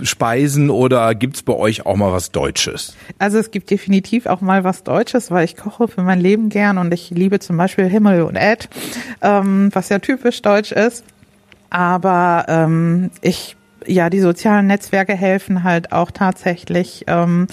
äh, 0.00 0.04
Speisen 0.04 0.70
oder 0.70 1.14
gibt's 1.14 1.42
bei 1.42 1.52
euch 1.52 1.86
auch 1.86 1.96
mal 1.96 2.12
was 2.12 2.30
Deutsches? 2.30 2.96
Also 3.18 3.38
es 3.38 3.50
gibt 3.50 3.70
definitiv 3.70 4.26
auch 4.26 4.40
mal 4.40 4.64
was 4.64 4.82
Deutsches, 4.84 5.30
weil 5.30 5.44
ich 5.44 5.56
koche 5.56 5.88
für 5.88 6.02
mein 6.02 6.20
Leben 6.20 6.48
gern 6.48 6.78
und 6.78 6.92
ich 6.92 7.10
liebe 7.10 7.40
zum 7.40 7.56
Beispiel 7.56 7.86
Himmel 7.86 8.22
und 8.22 8.36
Ed, 8.36 8.68
ähm, 9.22 9.70
was 9.72 9.88
ja 9.88 9.98
typisch 9.98 10.42
deutsch 10.42 10.72
ist. 10.72 11.04
Aber 11.70 12.46
ähm, 12.48 13.10
ich 13.20 13.56
ja, 13.86 14.10
die 14.10 14.20
sozialen 14.20 14.66
Netzwerke 14.66 15.14
helfen 15.14 15.64
halt 15.64 15.92
auch 15.92 16.10
tatsächlich 16.10 17.04
ähm, 17.06 17.46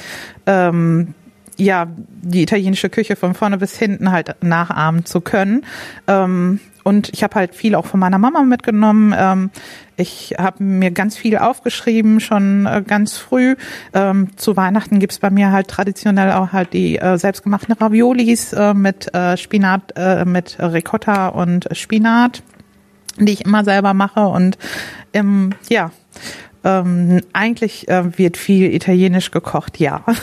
ähm, 0.45 1.13
ja, 1.57 1.87
die 2.21 2.43
italienische 2.43 2.89
Küche 2.89 3.15
von 3.15 3.33
vorne 3.33 3.57
bis 3.57 3.77
hinten 3.77 4.11
halt 4.11 4.35
nachahmen 4.41 5.05
zu 5.05 5.21
können. 5.21 5.65
Ähm, 6.07 6.59
und 6.83 7.09
ich 7.09 7.21
habe 7.21 7.35
halt 7.35 7.53
viel 7.53 7.75
auch 7.75 7.85
von 7.85 7.99
meiner 7.99 8.17
Mama 8.17 8.43
mitgenommen. 8.43 9.13
Ähm, 9.17 9.49
ich 9.97 10.35
habe 10.37 10.63
mir 10.63 10.91
ganz 10.91 11.17
viel 11.17 11.37
aufgeschrieben, 11.37 12.21
schon 12.21 12.65
äh, 12.65 12.81
ganz 12.85 13.17
früh. 13.17 13.55
Ähm, 13.93 14.29
zu 14.37 14.55
Weihnachten 14.55 14.99
gibt's 14.99 15.19
bei 15.19 15.29
mir 15.29 15.51
halt 15.51 15.67
traditionell 15.67 16.31
auch 16.31 16.53
halt 16.53 16.71
die 16.71 16.97
äh, 16.97 17.17
selbstgemachten 17.17 17.73
Raviolis 17.73 18.53
äh, 18.53 18.73
mit 18.73 19.13
äh, 19.13 19.35
Spinat, 19.35 19.93
äh, 19.97 20.23
mit 20.23 20.57
Ricotta 20.59 21.27
und 21.27 21.67
Spinat, 21.73 22.41
die 23.17 23.33
ich 23.33 23.45
immer 23.45 23.65
selber 23.65 23.93
mache. 23.93 24.27
Und 24.27 24.57
ähm, 25.13 25.49
ja, 25.67 25.91
ähm, 26.67 27.21
eigentlich 27.31 27.87
äh, 27.87 28.17
wird 28.17 28.35
viel 28.35 28.73
italienisch 28.73 29.31
gekocht, 29.31 29.79
ja. 29.79 30.03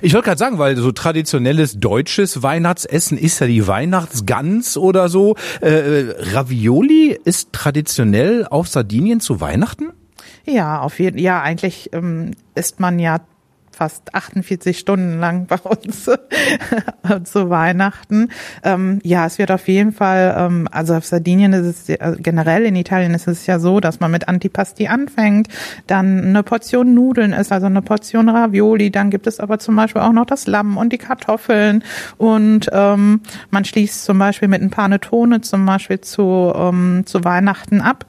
Ich 0.00 0.12
wollte 0.12 0.26
gerade 0.26 0.38
sagen, 0.38 0.58
weil 0.58 0.76
so 0.76 0.90
traditionelles 0.90 1.78
deutsches 1.78 2.42
Weihnachtsessen 2.42 3.16
ist 3.16 3.38
ja 3.38 3.46
die 3.46 3.66
Weihnachtsgans 3.68 4.76
oder 4.76 5.08
so. 5.08 5.36
Äh, 5.60 6.06
Ravioli 6.32 7.18
ist 7.24 7.52
traditionell 7.52 8.44
auf 8.44 8.66
Sardinien 8.66 9.20
zu 9.20 9.40
Weihnachten? 9.40 9.92
Ja, 10.44 10.80
auf 10.80 10.98
jeden 10.98 11.16
Ja, 11.18 11.40
eigentlich 11.40 11.90
ähm, 11.92 12.32
isst 12.56 12.80
man 12.80 12.98
ja 12.98 13.20
fast 13.74 14.14
48 14.14 14.78
Stunden 14.78 15.18
lang 15.18 15.46
bei 15.46 15.56
uns 15.56 16.04
zu 17.24 17.50
Weihnachten. 17.50 18.28
Ähm, 18.62 19.00
ja, 19.02 19.26
es 19.26 19.38
wird 19.38 19.50
auf 19.50 19.68
jeden 19.68 19.92
Fall, 19.92 20.34
ähm, 20.38 20.68
also 20.70 20.94
auf 20.94 21.04
Sardinien 21.04 21.52
ist 21.52 21.88
es 21.88 22.00
also 22.00 22.18
generell 22.20 22.64
in 22.64 22.76
Italien 22.76 23.14
ist 23.14 23.28
es 23.28 23.46
ja 23.46 23.58
so, 23.58 23.80
dass 23.80 24.00
man 24.00 24.10
mit 24.10 24.28
Antipasti 24.28 24.88
anfängt, 24.88 25.48
dann 25.86 26.24
eine 26.24 26.42
Portion 26.42 26.94
Nudeln 26.94 27.32
ist, 27.32 27.52
also 27.52 27.66
eine 27.66 27.82
Portion 27.82 28.28
Ravioli, 28.28 28.90
dann 28.90 29.10
gibt 29.10 29.26
es 29.26 29.40
aber 29.40 29.58
zum 29.58 29.76
Beispiel 29.76 30.02
auch 30.02 30.12
noch 30.12 30.26
das 30.26 30.46
Lamm 30.46 30.76
und 30.76 30.92
die 30.92 30.98
Kartoffeln 30.98 31.84
und 32.16 32.68
ähm, 32.72 33.20
man 33.50 33.64
schließt 33.64 34.04
zum 34.04 34.18
Beispiel 34.18 34.48
mit 34.48 34.62
ein 34.62 34.70
Panettone 34.70 35.40
zum 35.40 35.66
Beispiel 35.66 36.00
zu, 36.00 36.52
ähm, 36.54 37.02
zu 37.06 37.24
Weihnachten 37.24 37.80
ab 37.80 38.06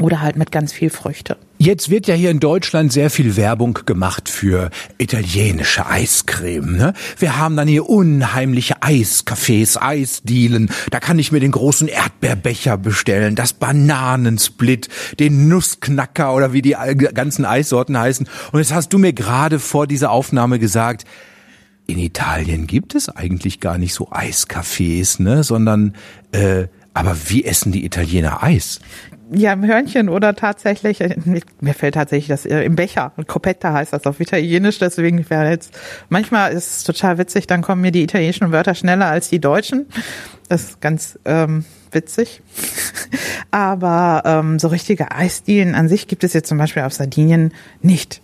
oder 0.00 0.20
halt 0.20 0.36
mit 0.36 0.50
ganz 0.50 0.72
viel 0.72 0.90
Früchte. 0.90 1.36
Jetzt 1.58 1.90
wird 1.90 2.06
ja 2.06 2.14
hier 2.14 2.30
in 2.30 2.40
Deutschland 2.40 2.90
sehr 2.92 3.10
viel 3.10 3.36
Werbung 3.36 3.78
gemacht 3.84 4.28
für 4.28 4.70
italienische 4.96 5.86
Eiscreme. 5.86 6.76
Ne? 6.76 6.94
Wir 7.18 7.36
haben 7.36 7.56
dann 7.56 7.68
hier 7.68 7.88
unheimliche 7.88 8.78
Eiscafés, 8.82 9.76
Eisdielen. 9.78 10.70
Da 10.90 11.00
kann 11.00 11.18
ich 11.18 11.32
mir 11.32 11.40
den 11.40 11.50
großen 11.52 11.86
Erdbeerbecher 11.86 12.78
bestellen, 12.78 13.34
das 13.34 13.52
Bananensplit, 13.52 14.88
den 15.18 15.48
Nussknacker 15.48 16.34
oder 16.34 16.52
wie 16.54 16.62
die 16.62 16.76
ganzen 17.14 17.44
Eissorten 17.44 17.98
heißen. 17.98 18.26
Und 18.52 18.58
jetzt 18.58 18.72
hast 18.72 18.92
du 18.94 18.98
mir 18.98 19.12
gerade 19.12 19.58
vor 19.58 19.86
dieser 19.86 20.10
Aufnahme 20.10 20.58
gesagt, 20.58 21.04
in 21.86 21.98
Italien 21.98 22.66
gibt 22.66 22.94
es 22.94 23.08
eigentlich 23.08 23.60
gar 23.60 23.76
nicht 23.76 23.92
so 23.94 24.10
Eiscafés, 24.10 25.20
ne? 25.20 25.42
sondern 25.42 25.94
äh, 26.32 26.68
aber 26.92 27.16
wie 27.28 27.44
essen 27.44 27.72
die 27.72 27.84
Italiener 27.84 28.42
Eis? 28.42 28.80
Ja, 29.32 29.52
im 29.52 29.64
Hörnchen 29.64 30.08
oder 30.08 30.34
tatsächlich, 30.34 31.00
äh, 31.00 31.16
mir 31.60 31.74
fällt 31.74 31.94
tatsächlich 31.94 32.28
das 32.28 32.46
äh, 32.46 32.62
im 32.62 32.76
Becher, 32.76 33.12
Copetta 33.26 33.72
heißt 33.72 33.92
das 33.92 34.06
auf 34.06 34.20
Italienisch, 34.20 34.78
deswegen 34.78 35.28
wäre 35.30 35.50
jetzt, 35.50 35.72
manchmal 36.08 36.52
ist 36.52 36.78
es 36.78 36.84
total 36.84 37.18
witzig, 37.18 37.46
dann 37.46 37.62
kommen 37.62 37.82
mir 37.82 37.92
die 37.92 38.02
italienischen 38.02 38.52
Wörter 38.52 38.74
schneller 38.74 39.06
als 39.06 39.28
die 39.28 39.40
deutschen. 39.40 39.86
Das 40.48 40.64
ist 40.64 40.80
ganz 40.80 41.18
ähm, 41.24 41.64
witzig. 41.92 42.42
Aber 43.50 44.22
ähm, 44.24 44.58
so 44.58 44.68
richtige 44.68 45.12
Eisdielen 45.12 45.74
an 45.74 45.88
sich 45.88 46.08
gibt 46.08 46.24
es 46.24 46.32
jetzt 46.32 46.48
zum 46.48 46.58
Beispiel 46.58 46.82
auf 46.82 46.92
Sardinien 46.92 47.52
nicht. 47.82 48.20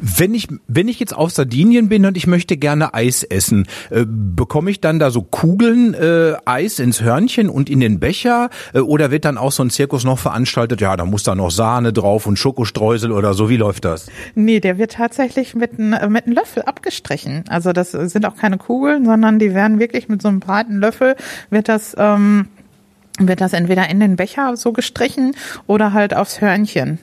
Wenn 0.00 0.34
ich, 0.34 0.48
wenn 0.66 0.88
ich 0.88 0.98
jetzt 0.98 1.14
auf 1.14 1.30
Sardinien 1.30 1.88
bin 1.88 2.04
und 2.04 2.16
ich 2.16 2.26
möchte 2.26 2.56
gerne 2.56 2.94
Eis 2.94 3.22
essen, 3.22 3.66
äh, 3.90 4.04
bekomme 4.06 4.70
ich 4.70 4.80
dann 4.80 4.98
da 4.98 5.10
so 5.10 5.22
Kugeln 5.22 5.94
äh, 5.94 6.34
Eis 6.44 6.78
ins 6.78 7.02
Hörnchen 7.02 7.48
und 7.48 7.70
in 7.70 7.80
den 7.80 8.00
Becher? 8.00 8.50
Äh, 8.72 8.80
oder 8.80 9.10
wird 9.10 9.24
dann 9.24 9.38
auch 9.38 9.52
so 9.52 9.62
ein 9.62 9.70
Zirkus 9.70 10.04
noch 10.04 10.18
veranstaltet? 10.18 10.80
Ja, 10.80 10.96
da 10.96 11.04
muss 11.04 11.22
da 11.22 11.34
noch 11.34 11.50
Sahne 11.50 11.92
drauf 11.92 12.26
und 12.26 12.38
Schokostreusel 12.38 13.12
oder 13.12 13.34
so. 13.34 13.48
Wie 13.48 13.56
läuft 13.56 13.84
das? 13.84 14.06
Nee, 14.34 14.60
der 14.60 14.78
wird 14.78 14.92
tatsächlich 14.92 15.54
mit, 15.54 15.78
ein, 15.78 15.92
äh, 15.92 16.08
mit 16.08 16.26
einem 16.26 16.34
Löffel 16.34 16.62
abgestrichen. 16.62 17.44
Also 17.48 17.72
das 17.72 17.92
sind 17.92 18.26
auch 18.26 18.36
keine 18.36 18.58
Kugeln, 18.58 19.04
sondern 19.04 19.38
die 19.38 19.54
werden 19.54 19.78
wirklich 19.78 20.08
mit 20.08 20.22
so 20.22 20.28
einem 20.28 20.40
breiten 20.40 20.78
Löffel, 20.78 21.16
wird 21.50 21.68
das... 21.68 21.94
Ähm 21.98 22.48
wird 23.18 23.42
das 23.42 23.52
entweder 23.52 23.90
in 23.90 24.00
den 24.00 24.16
Becher 24.16 24.56
so 24.56 24.72
gestrichen 24.72 25.36
oder 25.66 25.92
halt 25.92 26.14
aufs 26.14 26.40
Hörnchen. 26.40 26.98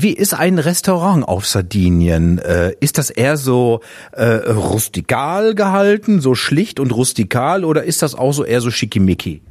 Wie 0.00 0.12
ist 0.12 0.32
ein 0.32 0.60
Restaurant 0.60 1.26
auf 1.26 1.44
Sardinien? 1.44 2.38
Äh, 2.38 2.72
ist 2.78 2.98
das 2.98 3.10
eher 3.10 3.36
so 3.36 3.80
äh, 4.12 4.26
rustikal 4.26 5.56
gehalten, 5.56 6.20
so 6.20 6.36
schlicht 6.36 6.78
und 6.78 6.92
rustikal, 6.92 7.64
oder 7.64 7.82
ist 7.82 8.00
das 8.02 8.14
auch 8.14 8.30
so 8.30 8.44
eher 8.44 8.60
so 8.60 8.70
schickimicki? 8.70 9.42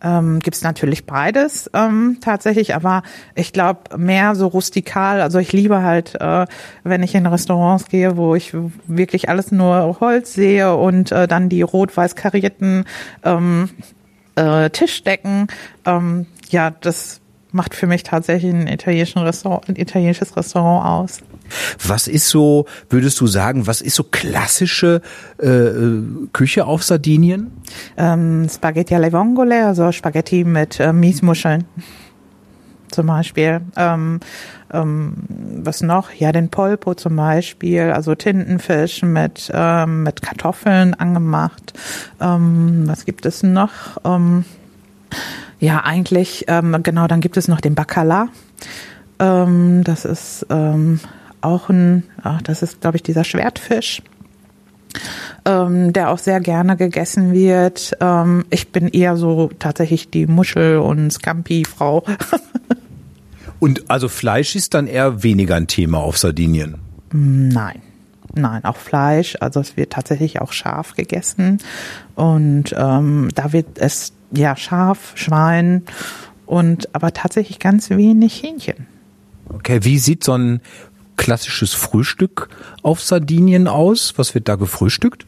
Ähm, 0.00 0.38
Gibt 0.38 0.62
natürlich 0.62 1.06
beides 1.06 1.68
ähm, 1.74 2.18
tatsächlich, 2.20 2.76
aber 2.76 3.02
ich 3.34 3.52
glaube 3.52 3.98
mehr 3.98 4.36
so 4.36 4.46
rustikal. 4.46 5.20
Also 5.20 5.40
ich 5.40 5.52
liebe 5.52 5.82
halt, 5.82 6.14
äh, 6.20 6.46
wenn 6.84 7.02
ich 7.02 7.16
in 7.16 7.26
Restaurants 7.26 7.86
gehe, 7.86 8.16
wo 8.16 8.36
ich 8.36 8.54
wirklich 8.86 9.28
alles 9.28 9.50
nur 9.50 9.98
Holz 9.98 10.34
sehe 10.34 10.76
und 10.76 11.10
äh, 11.10 11.26
dann 11.26 11.48
die 11.48 11.62
rot-weiß 11.62 12.14
karierten 12.14 12.84
ähm, 13.24 13.70
äh, 14.36 14.70
Tischdecken. 14.70 15.48
Ähm, 15.84 16.26
ja, 16.48 16.70
das 16.70 17.19
macht 17.52 17.74
für 17.74 17.86
mich 17.86 18.02
tatsächlich 18.02 18.52
ein, 18.52 18.68
Restaurant, 18.68 19.68
ein 19.68 19.76
italienisches 19.76 20.36
Restaurant 20.36 20.86
aus. 20.86 21.18
Was 21.86 22.06
ist 22.06 22.28
so, 22.28 22.66
würdest 22.88 23.20
du 23.20 23.26
sagen, 23.26 23.66
was 23.66 23.80
ist 23.80 23.96
so 23.96 24.04
klassische 24.04 25.02
äh, 25.38 26.28
Küche 26.32 26.66
auf 26.66 26.82
Sardinien? 26.82 27.50
Ähm, 27.96 28.48
Spaghetti 28.48 28.94
alle 28.94 29.12
vongole, 29.12 29.66
also 29.66 29.90
Spaghetti 29.90 30.44
mit 30.44 30.78
äh, 30.78 30.92
Miesmuscheln 30.92 31.64
zum 32.90 33.06
Beispiel. 33.06 33.60
Ähm, 33.76 34.20
ähm, 34.72 35.14
was 35.62 35.82
noch? 35.82 36.12
Ja, 36.12 36.32
den 36.32 36.48
Polpo 36.48 36.94
zum 36.94 37.16
Beispiel, 37.16 37.90
also 37.92 38.14
Tintenfisch 38.14 39.02
mit, 39.02 39.50
ähm, 39.52 40.02
mit 40.02 40.22
Kartoffeln 40.22 40.94
angemacht. 40.94 41.72
Ähm, 42.20 42.84
was 42.86 43.04
gibt 43.04 43.26
es 43.26 43.42
noch? 43.42 43.98
Ja, 45.60 45.84
eigentlich, 45.84 46.46
ähm, 46.48 46.82
genau, 46.82 47.06
dann 47.06 47.20
gibt 47.20 47.36
es 47.36 47.46
noch 47.46 47.60
den 47.60 47.74
Bacala. 47.74 48.28
Ähm, 49.18 49.84
das 49.84 50.06
ist 50.06 50.46
ähm, 50.48 51.00
auch 51.42 51.68
ein, 51.68 52.04
ach, 52.22 52.40
das 52.42 52.62
ist, 52.62 52.80
glaube 52.80 52.96
ich, 52.96 53.02
dieser 53.02 53.24
Schwertfisch. 53.24 54.02
Ähm, 55.44 55.92
der 55.92 56.10
auch 56.10 56.18
sehr 56.18 56.40
gerne 56.40 56.76
gegessen 56.76 57.32
wird. 57.32 57.96
Ähm, 58.00 58.44
ich 58.50 58.72
bin 58.72 58.88
eher 58.88 59.16
so 59.16 59.50
tatsächlich 59.58 60.10
die 60.10 60.26
Muschel- 60.26 60.78
und 60.78 61.12
Scampi-Frau. 61.12 62.04
und 63.60 63.88
also 63.90 64.08
Fleisch 64.08 64.56
ist 64.56 64.74
dann 64.74 64.86
eher 64.86 65.22
weniger 65.22 65.54
ein 65.54 65.68
Thema 65.68 65.98
auf 65.98 66.18
Sardinien? 66.18 66.76
Nein. 67.12 67.82
Nein, 68.34 68.64
auch 68.64 68.76
Fleisch. 68.76 69.36
Also 69.40 69.60
es 69.60 69.76
wird 69.76 69.92
tatsächlich 69.92 70.40
auch 70.40 70.52
scharf 70.52 70.94
gegessen. 70.94 71.58
Und 72.14 72.74
ähm, 72.76 73.28
da 73.34 73.52
wird 73.52 73.78
es 73.78 74.12
ja, 74.32 74.56
Schaf, 74.56 75.12
Schwein 75.14 75.84
und 76.46 76.94
aber 76.94 77.12
tatsächlich 77.12 77.58
ganz 77.58 77.90
wenig 77.90 78.42
Hähnchen. 78.42 78.86
Okay, 79.48 79.80
wie 79.82 79.98
sieht 79.98 80.24
so 80.24 80.32
ein 80.32 80.60
klassisches 81.16 81.74
Frühstück 81.74 82.48
auf 82.82 83.02
Sardinien 83.02 83.68
aus? 83.68 84.14
Was 84.16 84.34
wird 84.34 84.48
da 84.48 84.56
gefrühstückt? 84.56 85.26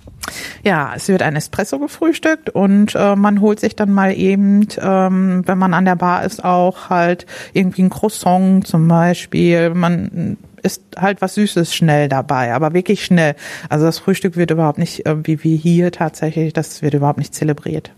Ja, 0.65 0.93
es 0.97 1.09
wird 1.09 1.23
ein 1.23 1.37
Espresso 1.37 1.79
gefrühstückt 1.79 2.49
und 2.51 2.95
äh, 2.95 3.15
man 3.17 3.41
holt 3.41 3.61
sich 3.61 3.77
dann 3.77 3.93
mal 3.93 4.17
eben, 4.17 4.67
ähm, 4.79 5.43
wenn 5.47 5.59
man 5.59 5.75
an 5.75 5.85
der 5.85 5.97
Bar 5.97 6.25
ist, 6.25 6.45
auch 6.45 6.89
halt 6.89 7.27
irgendwie 7.53 7.83
ein 7.83 7.91
Croissant 7.91 8.67
zum 8.67 8.89
Beispiel. 8.89 9.71
Man 9.75 10.39
ist 10.63 10.83
halt 10.97 11.21
was 11.21 11.35
Süßes 11.35 11.75
schnell 11.75 12.09
dabei, 12.09 12.55
aber 12.55 12.73
wirklich 12.73 13.05
schnell. 13.05 13.35
Also 13.69 13.85
das 13.85 13.99
Frühstück 13.99 14.37
wird 14.37 14.51
überhaupt 14.51 14.79
nicht, 14.79 15.05
äh, 15.07 15.27
wie 15.27 15.43
wir 15.45 15.57
hier 15.57 15.93
tatsächlich, 15.93 16.53
das 16.53 16.83
wird 16.83 16.95
überhaupt 16.95 17.19
nicht 17.19 17.35
zelebriert. 17.35 17.93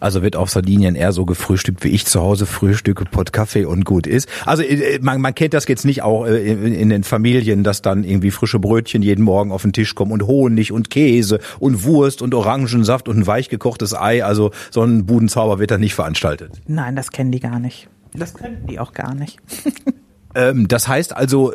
Also 0.00 0.22
wird 0.22 0.36
auf 0.36 0.50
Sardinien 0.50 0.94
eher 0.94 1.12
so 1.12 1.24
gefrühstückt, 1.24 1.82
wie 1.84 1.88
ich 1.88 2.06
zu 2.06 2.20
Hause 2.20 2.46
frühstücke, 2.46 3.04
Pott 3.04 3.32
Kaffee 3.32 3.64
und 3.64 3.84
gut 3.84 4.06
ist. 4.06 4.28
Also 4.46 4.62
äh, 4.62 4.98
man, 5.00 5.20
man 5.20 5.34
kennt 5.34 5.54
das 5.54 5.66
jetzt 5.66 5.84
nicht 5.84 6.02
auch 6.02 6.26
äh, 6.26 6.50
in, 6.50 6.74
in 6.74 6.88
den 6.90 7.04
Familien, 7.04 7.64
dass 7.64 7.82
dann 7.82 8.04
irgendwie 8.04 8.30
frische 8.30 8.58
Brötchen 8.58 9.02
jeden 9.02 9.24
Morgen 9.24 9.52
auf 9.52 9.62
den 9.62 9.72
Tisch 9.72 9.94
kommen 9.94 10.12
und 10.12 10.26
Honig 10.26 10.72
und 10.72 10.90
Käse 10.90 11.40
und 11.58 11.84
Wurst 11.84 12.22
und 12.22 12.34
Orangensaft 12.34 13.08
und 13.08 13.18
ein 13.18 13.26
weich 13.26 13.48
gekochtes 13.48 13.94
Ei. 13.94 14.24
Also 14.24 14.50
so 14.70 14.82
ein 14.82 15.06
Budenzauber 15.06 15.58
wird 15.58 15.70
da 15.70 15.78
nicht 15.78 15.94
veranstaltet. 15.94 16.52
Nein, 16.66 16.96
das 16.96 17.10
kennen 17.10 17.32
die 17.32 17.40
gar 17.40 17.58
nicht. 17.58 17.88
Das 18.14 18.34
können 18.34 18.66
die 18.66 18.78
auch 18.78 18.92
gar 18.92 19.14
nicht. 19.14 19.38
Ähm, 20.34 20.68
das 20.68 20.86
heißt 20.88 21.16
also, 21.16 21.52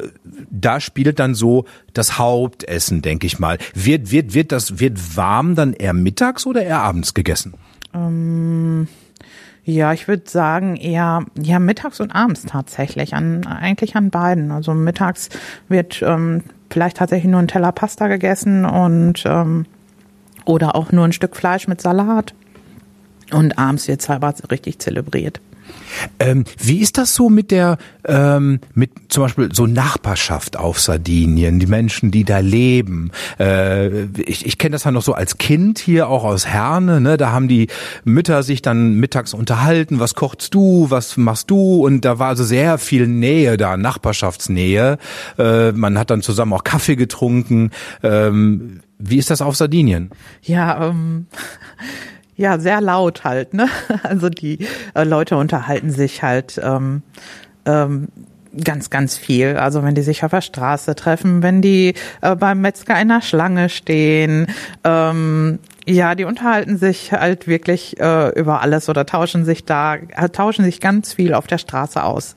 da 0.50 0.80
spielt 0.80 1.20
dann 1.20 1.36
so 1.36 1.66
das 1.94 2.18
Hauptessen, 2.18 3.02
denke 3.02 3.28
ich 3.28 3.40
mal. 3.40 3.58
Wird, 3.74 4.12
wird, 4.12 4.34
wird 4.34 4.52
das, 4.52 4.80
wird 4.80 5.16
warm 5.16 5.56
dann 5.56 5.74
eher 5.74 5.94
mittags 5.94 6.46
oder 6.46 6.64
eher 6.64 6.82
abends 6.82 7.14
gegessen? 7.14 7.54
Ähm, 7.94 8.88
ja, 9.66 9.94
ich 9.94 10.08
würde 10.08 10.24
sagen 10.30 10.76
eher 10.76 11.26
ja 11.42 11.60
mittags 11.60 12.00
und 12.00 12.12
abends 12.12 12.44
tatsächlich, 12.46 13.14
an 13.14 13.46
eigentlich 13.48 13.96
an 13.96 14.10
beiden. 14.10 14.52
Also 14.52 14.74
mittags 14.74 15.30
wird 15.70 16.02
ähm, 16.02 16.44
vielleicht 16.70 16.98
tatsächlich 16.98 17.32
nur 17.32 17.40
ein 17.40 17.48
Teller 17.48 17.72
Pasta 17.72 18.08
gegessen 18.08 18.66
und 18.66 19.24
ähm, 19.26 19.66
oder 20.46 20.76
auch 20.76 20.92
nur 20.92 21.06
ein 21.06 21.14
Stück 21.14 21.36
Fleisch 21.36 21.68
mit 21.68 21.82
Salat. 21.82 22.34
Und 23.32 23.58
abends 23.58 23.88
wird 23.88 24.02
es 24.02 24.10
aber 24.10 24.34
richtig 24.52 24.80
zelebriert. 24.80 25.40
Ähm, 26.19 26.43
wie 26.58 26.80
ist 26.80 26.97
das 26.97 27.13
so 27.13 27.30
mit 27.30 27.52
der, 27.52 27.78
ähm, 28.06 28.60
mit 28.73 28.91
zum 29.10 29.23
Beispiel 29.23 29.49
so 29.54 29.65
Nachbarschaft 29.65 30.58
auf 30.58 30.80
Sardinien, 30.80 31.60
die 31.60 31.67
Menschen, 31.67 32.12
die 32.12 32.23
da 32.23 32.39
leben? 32.39 33.12
Äh, 33.39 34.06
ich 34.21 34.45
ich 34.45 34.58
kenne 34.58 34.73
das 34.73 34.84
ja 34.84 34.91
noch 34.91 35.02
so 35.02 35.13
als 35.13 35.38
Kind 35.38 35.80
hier 35.80 36.10
auch 36.10 36.23
aus 36.23 36.47
Herne, 36.47 37.02
ne? 37.02 37.17
Da 37.17 37.32
haben 37.32 37.47
die 37.47 37.67
Mütter 38.04 38.43
sich 38.43 38.62
dann 38.62 38.95
mittags 38.95 39.34
unterhalten, 39.34 39.99
was 39.99 40.15
kochst 40.15 40.54
du, 40.54 40.88
was 40.89 41.17
machst 41.17 41.49
du? 41.49 41.86
Und 41.86 42.06
da 42.06 42.19
war 42.19 42.30
also 42.30 42.43
sehr 42.43 42.78
viel 42.78 43.08
Nähe 43.08 43.58
da, 43.58 43.78
Nachbarschaftsnähe. 43.78 44.97
Äh, 45.38 45.71
man 45.71 45.97
hat 45.97 46.10
dann 46.10 46.21
zusammen 46.21 46.54
auch 46.54 46.63
Kaffee 46.63 46.95
getrunken. 46.95 47.71
Ähm, 48.02 48.82
wie 48.99 49.17
ist 49.17 49.30
das 49.30 49.41
auf 49.41 49.56
Sardinien? 49.56 50.12
Ja, 50.41 50.88
ähm 50.88 51.28
ja, 52.36 52.60
sehr 52.60 52.82
laut 52.82 53.24
halt, 53.24 53.54
ne? 53.54 53.67
Also 54.04 54.30
die 54.30 54.67
äh, 54.96 55.04
Leute 55.04 55.38
unterhalten 55.38 55.91
sich 55.91 56.24
halt 56.24 56.60
ähm, 56.63 57.04
ähm, 57.65 58.08
Ganz, 58.63 58.91
ganz 58.91 59.17
viel. 59.17 59.58
Also 59.58 59.82
wenn 59.82 59.96
die 59.96 60.04
sich 60.04 60.24
auf 60.24 60.30
der 60.30 60.41
Straße 60.41 60.93
treffen, 60.93 61.41
wenn 61.41 61.63
die 61.63 61.96
äh, 62.22 62.36
beim 62.36 62.62
Metzger 62.62 63.02
in 63.02 63.08
der 63.08 63.22
Schlange 63.22 63.67
stehen, 63.67 64.46
ähm, 64.84 65.58
ja, 65.88 66.13
die 66.13 66.26
unterhalten 66.26 66.78
sich 66.78 67.12
halt 67.12 67.48
wirklich 67.48 68.00
äh, 68.00 68.30
über 68.39 68.62
alles 68.62 68.89
oder 68.89 69.08
tauschen 69.08 69.43
sich 69.43 69.65
da, 69.65 69.96
äh, 69.96 70.30
tauschen 70.30 70.65
sich 70.65 70.80
ganz 70.80 71.13
viel 71.13 71.34
auf 71.34 71.48
der 71.48 71.58
Straße 71.58 72.04
aus. 72.04 72.36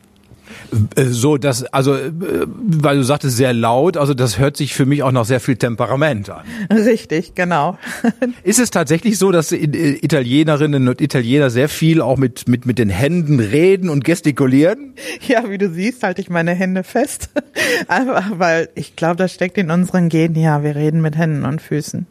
Äh, 0.97 1.05
So, 1.05 1.37
das, 1.37 1.65
also, 1.65 1.95
äh, 1.95 2.11
weil 2.47 2.97
du 2.97 3.03
sagtest 3.03 3.37
sehr 3.37 3.53
laut, 3.53 3.97
also 3.97 4.15
das 4.15 4.39
hört 4.39 4.57
sich 4.57 4.75
für 4.75 4.87
mich 4.87 5.03
auch 5.03 5.13
noch 5.13 5.25
sehr 5.25 5.41
viel 5.41 5.57
Temperament 5.57 6.31
an. 6.31 6.45
Richtig, 6.73 7.35
genau. 7.35 7.79
Ist 8.43 8.59
es 8.59 8.71
tatsächlich 8.71 9.19
so, 9.19 9.33
dass 9.33 9.53
I- 9.53 9.99
Italienerinnen 10.03 10.89
und 10.89 11.01
Italiener 11.01 11.51
sehr 11.51 11.69
viel 11.69 12.01
auch 12.01 12.17
mit, 12.17 12.49
mit, 12.49 12.67
mit 12.67 12.79
den 12.79 12.91
Händen 12.91 13.41
reden 13.41 13.89
und 13.89 14.05
gestikulieren? 14.05 14.95
Ja, 15.27 15.49
wie 15.51 15.59
du 15.59 15.71
siehst, 15.71 16.03
halte 16.03 16.21
ich 16.21 16.31
meine 16.31 16.53
Hände 16.55 16.85
fest. 16.85 17.31
Einfach, 17.89 18.39
weil 18.39 18.69
ich 18.75 18.97
glaube, 18.97 19.17
das 19.17 19.33
steckt 19.33 19.59
in 19.59 19.71
unseren 19.71 20.09
Genen. 20.09 20.37
Ja, 20.37 20.63
wir 20.63 20.75
reden 20.77 21.01
mit 21.01 21.17
Händen 21.17 21.45
und 21.45 21.61
Füßen. 21.63 22.07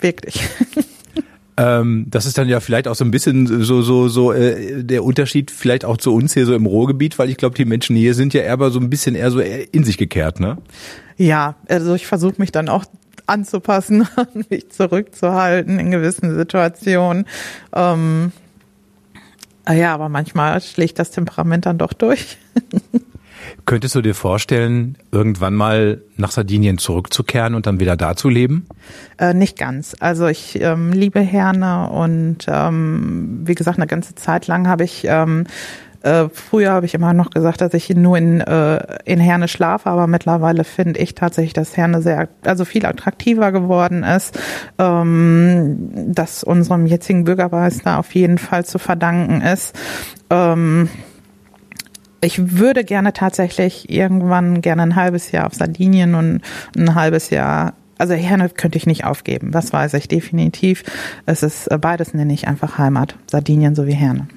Wirklich. 0.00 0.40
Ähm, 1.58 2.06
das 2.08 2.24
ist 2.24 2.38
dann 2.38 2.48
ja 2.48 2.60
vielleicht 2.60 2.86
auch 2.86 2.94
so 2.94 3.04
ein 3.04 3.10
bisschen 3.10 3.64
so 3.64 3.82
so 3.82 4.06
so 4.06 4.32
äh, 4.32 4.84
der 4.84 5.02
Unterschied 5.02 5.50
vielleicht 5.50 5.84
auch 5.84 5.96
zu 5.96 6.14
uns 6.14 6.32
hier 6.32 6.46
so 6.46 6.54
im 6.54 6.66
Ruhrgebiet, 6.66 7.18
weil 7.18 7.28
ich 7.28 7.36
glaube, 7.36 7.56
die 7.56 7.64
Menschen 7.64 7.96
hier 7.96 8.14
sind 8.14 8.32
ja 8.32 8.42
eher 8.42 8.70
so 8.70 8.78
ein 8.78 8.88
bisschen 8.88 9.16
eher 9.16 9.32
so 9.32 9.40
in 9.40 9.82
sich 9.82 9.98
gekehrt, 9.98 10.38
ne? 10.38 10.58
Ja, 11.16 11.56
also 11.68 11.94
ich 11.94 12.06
versuche 12.06 12.34
mich 12.38 12.52
dann 12.52 12.68
auch 12.68 12.84
anzupassen 13.26 14.06
mich 14.50 14.70
zurückzuhalten 14.70 15.80
in 15.80 15.90
gewissen 15.90 16.36
Situationen. 16.36 17.26
Ähm, 17.74 18.30
ja, 19.68 19.92
aber 19.94 20.08
manchmal 20.08 20.60
schlägt 20.60 21.00
das 21.00 21.10
Temperament 21.10 21.66
dann 21.66 21.76
doch 21.76 21.92
durch. 21.92 22.38
Könntest 23.64 23.94
du 23.94 24.02
dir 24.02 24.14
vorstellen, 24.14 24.96
irgendwann 25.12 25.54
mal 25.54 26.02
nach 26.16 26.30
Sardinien 26.30 26.78
zurückzukehren 26.78 27.54
und 27.54 27.66
dann 27.66 27.80
wieder 27.80 27.96
da 27.96 28.16
zu 28.16 28.28
leben? 28.28 28.66
Äh, 29.18 29.34
nicht 29.34 29.58
ganz. 29.58 29.96
Also 30.00 30.26
ich 30.26 30.60
ähm, 30.60 30.92
liebe 30.92 31.20
Herne 31.20 31.90
und 31.90 32.46
ähm, 32.48 33.40
wie 33.44 33.54
gesagt, 33.54 33.78
eine 33.78 33.86
ganze 33.86 34.14
Zeit 34.14 34.46
lang 34.46 34.68
habe 34.68 34.84
ich 34.84 35.04
ähm, 35.04 35.44
äh, 36.02 36.28
früher 36.32 36.70
habe 36.70 36.86
ich 36.86 36.94
immer 36.94 37.12
noch 37.12 37.30
gesagt, 37.30 37.60
dass 37.60 37.74
ich 37.74 37.90
nur 37.90 38.16
in, 38.16 38.40
äh, 38.40 38.98
in 39.04 39.18
Herne 39.18 39.48
schlafe, 39.48 39.90
aber 39.90 40.06
mittlerweile 40.06 40.62
finde 40.62 41.00
ich 41.00 41.14
tatsächlich, 41.14 41.54
dass 41.54 41.76
Herne 41.76 42.02
sehr, 42.02 42.28
also 42.44 42.64
viel 42.64 42.86
attraktiver 42.86 43.50
geworden 43.50 44.04
ist, 44.04 44.38
ähm, 44.78 45.90
dass 46.12 46.44
unserem 46.44 46.86
jetzigen 46.86 47.24
Bürgermeister 47.24 47.98
auf 47.98 48.14
jeden 48.14 48.38
Fall 48.38 48.64
zu 48.64 48.78
verdanken 48.78 49.40
ist. 49.40 49.76
Ähm, 50.30 50.88
ich 52.20 52.58
würde 52.58 52.84
gerne 52.84 53.12
tatsächlich 53.12 53.90
irgendwann 53.90 54.60
gerne 54.60 54.82
ein 54.82 54.96
halbes 54.96 55.32
Jahr 55.32 55.46
auf 55.46 55.54
Sardinien 55.54 56.14
und 56.14 56.42
ein 56.76 56.94
halbes 56.94 57.30
Jahr 57.30 57.74
also 57.98 58.14
Herne 58.14 58.48
könnte 58.48 58.78
ich 58.78 58.86
nicht 58.86 59.04
aufgeben, 59.04 59.50
das 59.50 59.72
weiß 59.72 59.94
ich 59.94 60.06
definitiv. 60.06 60.84
Es 61.26 61.42
ist 61.42 61.68
beides 61.80 62.14
nenne 62.14 62.32
ich 62.32 62.46
einfach 62.46 62.78
Heimat, 62.78 63.16
Sardinien 63.28 63.74
sowie 63.74 63.94
Herne. 63.94 64.28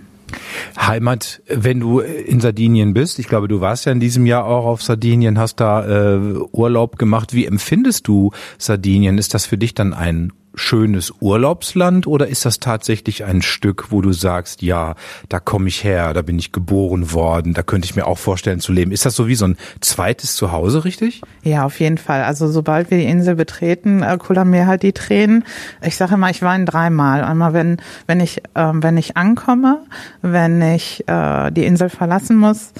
Heimat, 0.79 1.41
wenn 1.47 1.79
du 1.79 1.99
in 1.99 2.39
Sardinien 2.39 2.93
bist, 2.93 3.19
ich 3.19 3.27
glaube, 3.27 3.47
du 3.47 3.61
warst 3.61 3.85
ja 3.85 3.91
in 3.91 3.99
diesem 3.99 4.25
Jahr 4.25 4.45
auch 4.45 4.65
auf 4.65 4.81
Sardinien, 4.81 5.37
hast 5.37 5.57
da 5.57 6.15
äh, 6.15 6.37
Urlaub 6.51 6.97
gemacht. 6.97 7.33
Wie 7.33 7.45
empfindest 7.45 8.07
du 8.07 8.31
Sardinien? 8.57 9.17
Ist 9.17 9.33
das 9.33 9.45
für 9.45 9.57
dich 9.57 9.73
dann 9.73 9.93
ein 9.93 10.31
schönes 10.53 11.13
Urlaubsland 11.19 12.07
oder 12.07 12.27
ist 12.27 12.45
das 12.45 12.59
tatsächlich 12.59 13.23
ein 13.23 13.41
Stück, 13.41 13.91
wo 13.91 14.01
du 14.01 14.11
sagst, 14.11 14.61
ja, 14.61 14.95
da 15.29 15.39
komme 15.39 15.67
ich 15.67 15.83
her, 15.83 16.13
da 16.13 16.21
bin 16.21 16.37
ich 16.37 16.51
geboren 16.51 17.13
worden, 17.13 17.53
da 17.53 17.63
könnte 17.63 17.85
ich 17.85 17.95
mir 17.95 18.05
auch 18.05 18.17
vorstellen 18.17 18.59
zu 18.59 18.71
leben. 18.73 18.91
Ist 18.91 19.05
das 19.05 19.15
so 19.15 19.27
wie 19.27 19.35
so 19.35 19.45
ein 19.45 19.57
zweites 19.79 20.35
Zuhause, 20.35 20.83
richtig? 20.83 21.21
Ja, 21.43 21.65
auf 21.65 21.79
jeden 21.79 21.97
Fall. 21.97 22.23
Also 22.23 22.47
sobald 22.49 22.91
wir 22.91 22.97
die 22.97 23.05
Insel 23.05 23.35
betreten, 23.35 24.03
äh, 24.03 24.17
kullern 24.17 24.49
mir 24.49 24.67
halt 24.67 24.83
die 24.83 24.93
Tränen. 24.93 25.45
Ich 25.85 25.95
sage 25.95 26.15
immer, 26.15 26.29
ich 26.29 26.41
weine 26.41 26.65
dreimal. 26.65 27.23
Einmal, 27.23 27.53
wenn 27.53 27.77
wenn 28.07 28.19
ich 28.19 28.41
ähm, 28.55 28.83
wenn 28.83 28.97
ich 28.97 29.17
ankomme, 29.17 29.81
wenn 30.21 30.61
ich 30.61 31.07
äh, 31.07 31.51
die 31.51 31.65
Insel 31.65 31.89
verlassen 31.89 32.37
muss 32.37 32.73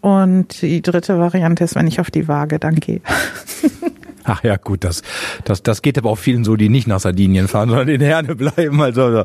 und 0.00 0.62
die 0.62 0.82
dritte 0.82 1.18
Variante 1.18 1.64
ist, 1.64 1.74
wenn 1.74 1.86
ich 1.86 2.00
auf 2.00 2.10
die 2.10 2.28
Waage 2.28 2.58
dann 2.58 2.76
gehe. 2.76 3.00
Ach 4.32 4.44
ja, 4.44 4.56
gut, 4.56 4.84
das, 4.84 5.02
das, 5.44 5.64
das 5.64 5.82
geht 5.82 5.98
aber 5.98 6.08
auch 6.08 6.18
vielen 6.18 6.44
so, 6.44 6.54
die 6.54 6.68
nicht 6.68 6.86
nach 6.86 7.00
Sardinien 7.00 7.48
fahren, 7.48 7.68
sondern 7.68 7.88
in 7.88 8.00
Herne 8.00 8.36
bleiben. 8.36 8.80
Also, 8.80 9.24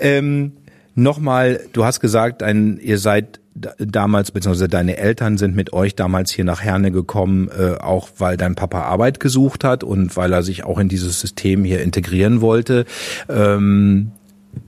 ähm, 0.00 0.52
nochmal, 0.94 1.60
du 1.74 1.84
hast 1.84 2.00
gesagt, 2.00 2.42
ein, 2.42 2.78
ihr 2.80 2.96
seid 2.96 3.40
da- 3.54 3.74
damals, 3.78 4.30
beziehungsweise 4.30 4.68
deine 4.68 4.96
Eltern 4.96 5.36
sind 5.36 5.54
mit 5.54 5.74
euch 5.74 5.94
damals 5.94 6.30
hier 6.30 6.46
nach 6.46 6.62
Herne 6.62 6.90
gekommen, 6.90 7.50
äh, 7.50 7.74
auch 7.74 8.08
weil 8.16 8.38
dein 8.38 8.54
Papa 8.54 8.80
Arbeit 8.80 9.20
gesucht 9.20 9.62
hat 9.62 9.84
und 9.84 10.16
weil 10.16 10.32
er 10.32 10.42
sich 10.42 10.64
auch 10.64 10.78
in 10.78 10.88
dieses 10.88 11.20
System 11.20 11.62
hier 11.62 11.82
integrieren 11.82 12.40
wollte. 12.40 12.86
Ähm, 13.28 14.12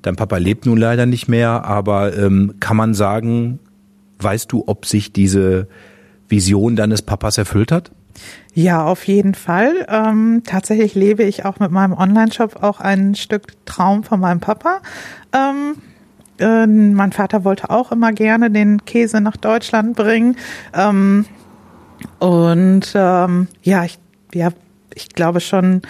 dein 0.02 0.16
Papa 0.16 0.36
lebt 0.36 0.66
nun 0.66 0.76
leider 0.76 1.06
nicht 1.06 1.28
mehr, 1.28 1.64
aber 1.64 2.14
ähm, 2.14 2.56
kann 2.60 2.76
man 2.76 2.92
sagen, 2.92 3.58
weißt 4.18 4.52
du, 4.52 4.64
ob 4.66 4.84
sich 4.84 5.14
diese 5.14 5.66
Vision 6.28 6.76
deines 6.76 7.00
Papas 7.00 7.38
erfüllt 7.38 7.72
hat? 7.72 7.90
Ja, 8.54 8.84
auf 8.84 9.04
jeden 9.04 9.34
Fall. 9.34 9.86
Ähm, 9.88 10.42
tatsächlich 10.44 10.94
lebe 10.94 11.22
ich 11.22 11.44
auch 11.44 11.60
mit 11.60 11.70
meinem 11.70 11.92
Online-Shop 11.92 12.62
auch 12.62 12.80
ein 12.80 13.14
Stück 13.14 13.64
Traum 13.66 14.02
von 14.04 14.20
meinem 14.20 14.40
Papa. 14.40 14.80
Ähm, 15.32 15.76
äh, 16.38 16.66
mein 16.66 17.12
Vater 17.12 17.44
wollte 17.44 17.70
auch 17.70 17.92
immer 17.92 18.12
gerne 18.12 18.50
den 18.50 18.84
Käse 18.84 19.20
nach 19.20 19.36
Deutschland 19.36 19.96
bringen. 19.96 20.36
Ähm, 20.74 21.26
und 22.18 22.92
ähm, 22.94 23.48
ja, 23.62 23.84
ich, 23.84 23.98
ja, 24.34 24.50
ich 24.94 25.08
glaube 25.10 25.40
schon, 25.40 25.82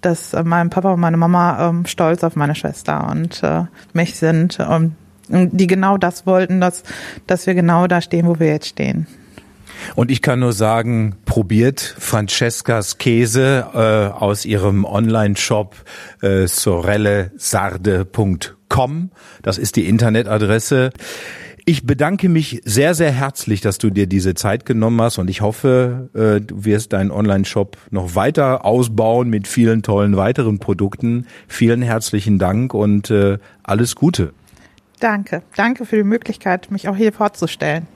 dass 0.00 0.34
äh, 0.34 0.42
mein 0.44 0.70
Papa 0.70 0.92
und 0.92 1.00
meine 1.00 1.16
Mama 1.16 1.68
ähm, 1.68 1.86
stolz 1.86 2.22
auf 2.24 2.36
meine 2.36 2.54
Schwester 2.54 3.08
und 3.10 3.42
äh, 3.42 3.64
mich 3.92 4.16
sind, 4.16 4.58
ähm, 4.60 4.96
die 5.28 5.66
genau 5.66 5.98
das 5.98 6.26
wollten, 6.26 6.60
dass, 6.60 6.82
dass 7.26 7.46
wir 7.46 7.54
genau 7.54 7.86
da 7.86 8.00
stehen, 8.00 8.26
wo 8.26 8.38
wir 8.38 8.48
jetzt 8.48 8.68
stehen. 8.68 9.06
Und 9.94 10.10
ich 10.10 10.22
kann 10.22 10.40
nur 10.40 10.52
sagen, 10.52 11.14
probiert 11.24 11.94
Francescas 11.98 12.98
Käse 12.98 13.66
äh, 13.74 14.08
aus 14.12 14.44
ihrem 14.44 14.84
Online-Shop 14.84 15.76
äh, 16.20 16.46
sorellesarde.com. 16.46 19.10
Das 19.42 19.58
ist 19.58 19.76
die 19.76 19.88
Internetadresse. 19.88 20.90
Ich 21.64 21.86
bedanke 21.86 22.28
mich 22.28 22.60
sehr, 22.64 22.94
sehr 22.94 23.12
herzlich, 23.12 23.60
dass 23.60 23.78
du 23.78 23.90
dir 23.90 24.08
diese 24.08 24.34
Zeit 24.34 24.66
genommen 24.66 25.00
hast 25.00 25.18
und 25.18 25.30
ich 25.30 25.42
hoffe, 25.42 26.10
äh, 26.12 26.40
du 26.40 26.64
wirst 26.64 26.92
deinen 26.92 27.12
Online-Shop 27.12 27.76
noch 27.90 28.16
weiter 28.16 28.64
ausbauen 28.64 29.30
mit 29.30 29.46
vielen 29.46 29.82
tollen 29.82 30.16
weiteren 30.16 30.58
Produkten. 30.58 31.28
Vielen 31.46 31.82
herzlichen 31.82 32.40
Dank 32.40 32.74
und 32.74 33.10
äh, 33.10 33.38
alles 33.62 33.94
Gute. 33.94 34.32
Danke. 34.98 35.42
Danke 35.54 35.86
für 35.86 35.96
die 35.96 36.02
Möglichkeit, 36.02 36.72
mich 36.72 36.88
auch 36.88 36.96
hier 36.96 37.12
vorzustellen. 37.12 37.86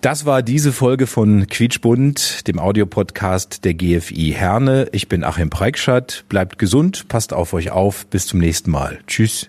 Das 0.00 0.26
war 0.26 0.42
diese 0.42 0.72
Folge 0.72 1.06
von 1.06 1.46
Quietschbund, 1.46 2.46
dem 2.46 2.58
Audiopodcast 2.58 3.64
der 3.64 3.74
GFI 3.74 4.34
Herne. 4.36 4.88
Ich 4.92 5.08
bin 5.08 5.24
Achim 5.24 5.50
Preikschat. 5.50 6.24
Bleibt 6.28 6.58
gesund, 6.58 7.08
passt 7.08 7.32
auf 7.32 7.52
euch 7.52 7.70
auf. 7.70 8.06
Bis 8.06 8.26
zum 8.26 8.40
nächsten 8.40 8.70
Mal. 8.70 8.98
Tschüss. 9.06 9.48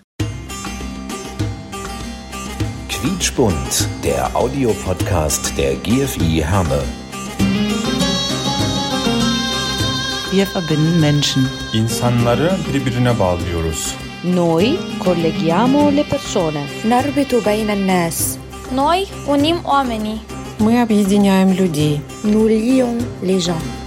Quietschbunt, 2.88 3.88
der 4.02 4.34
Audiopodcast 4.34 5.58
der 5.58 5.74
GFI 5.76 6.42
Herne. 6.42 6.82
Wir 10.30 10.46
verbinden 10.46 11.00
Menschen. 11.00 11.48
İnsanları 11.72 12.56
birbirine 12.72 13.18
bağlıyoruz. 13.18 13.94
Noi 14.24 14.76
colleghiamo 15.04 15.96
le 15.96 16.02
persone. 16.02 16.66
نربط 16.84 17.34
بين 17.48 17.70
الناس 17.70 18.38
Noi 18.71 19.07
unim 19.27 19.57
oamenii. 19.65 20.19
Мы 20.59 20.81
объединяем 20.81 21.53
людей. 21.53 22.01
nous 22.23 22.47
lions 22.47 22.97
les 23.23 23.39
gens 23.39 23.78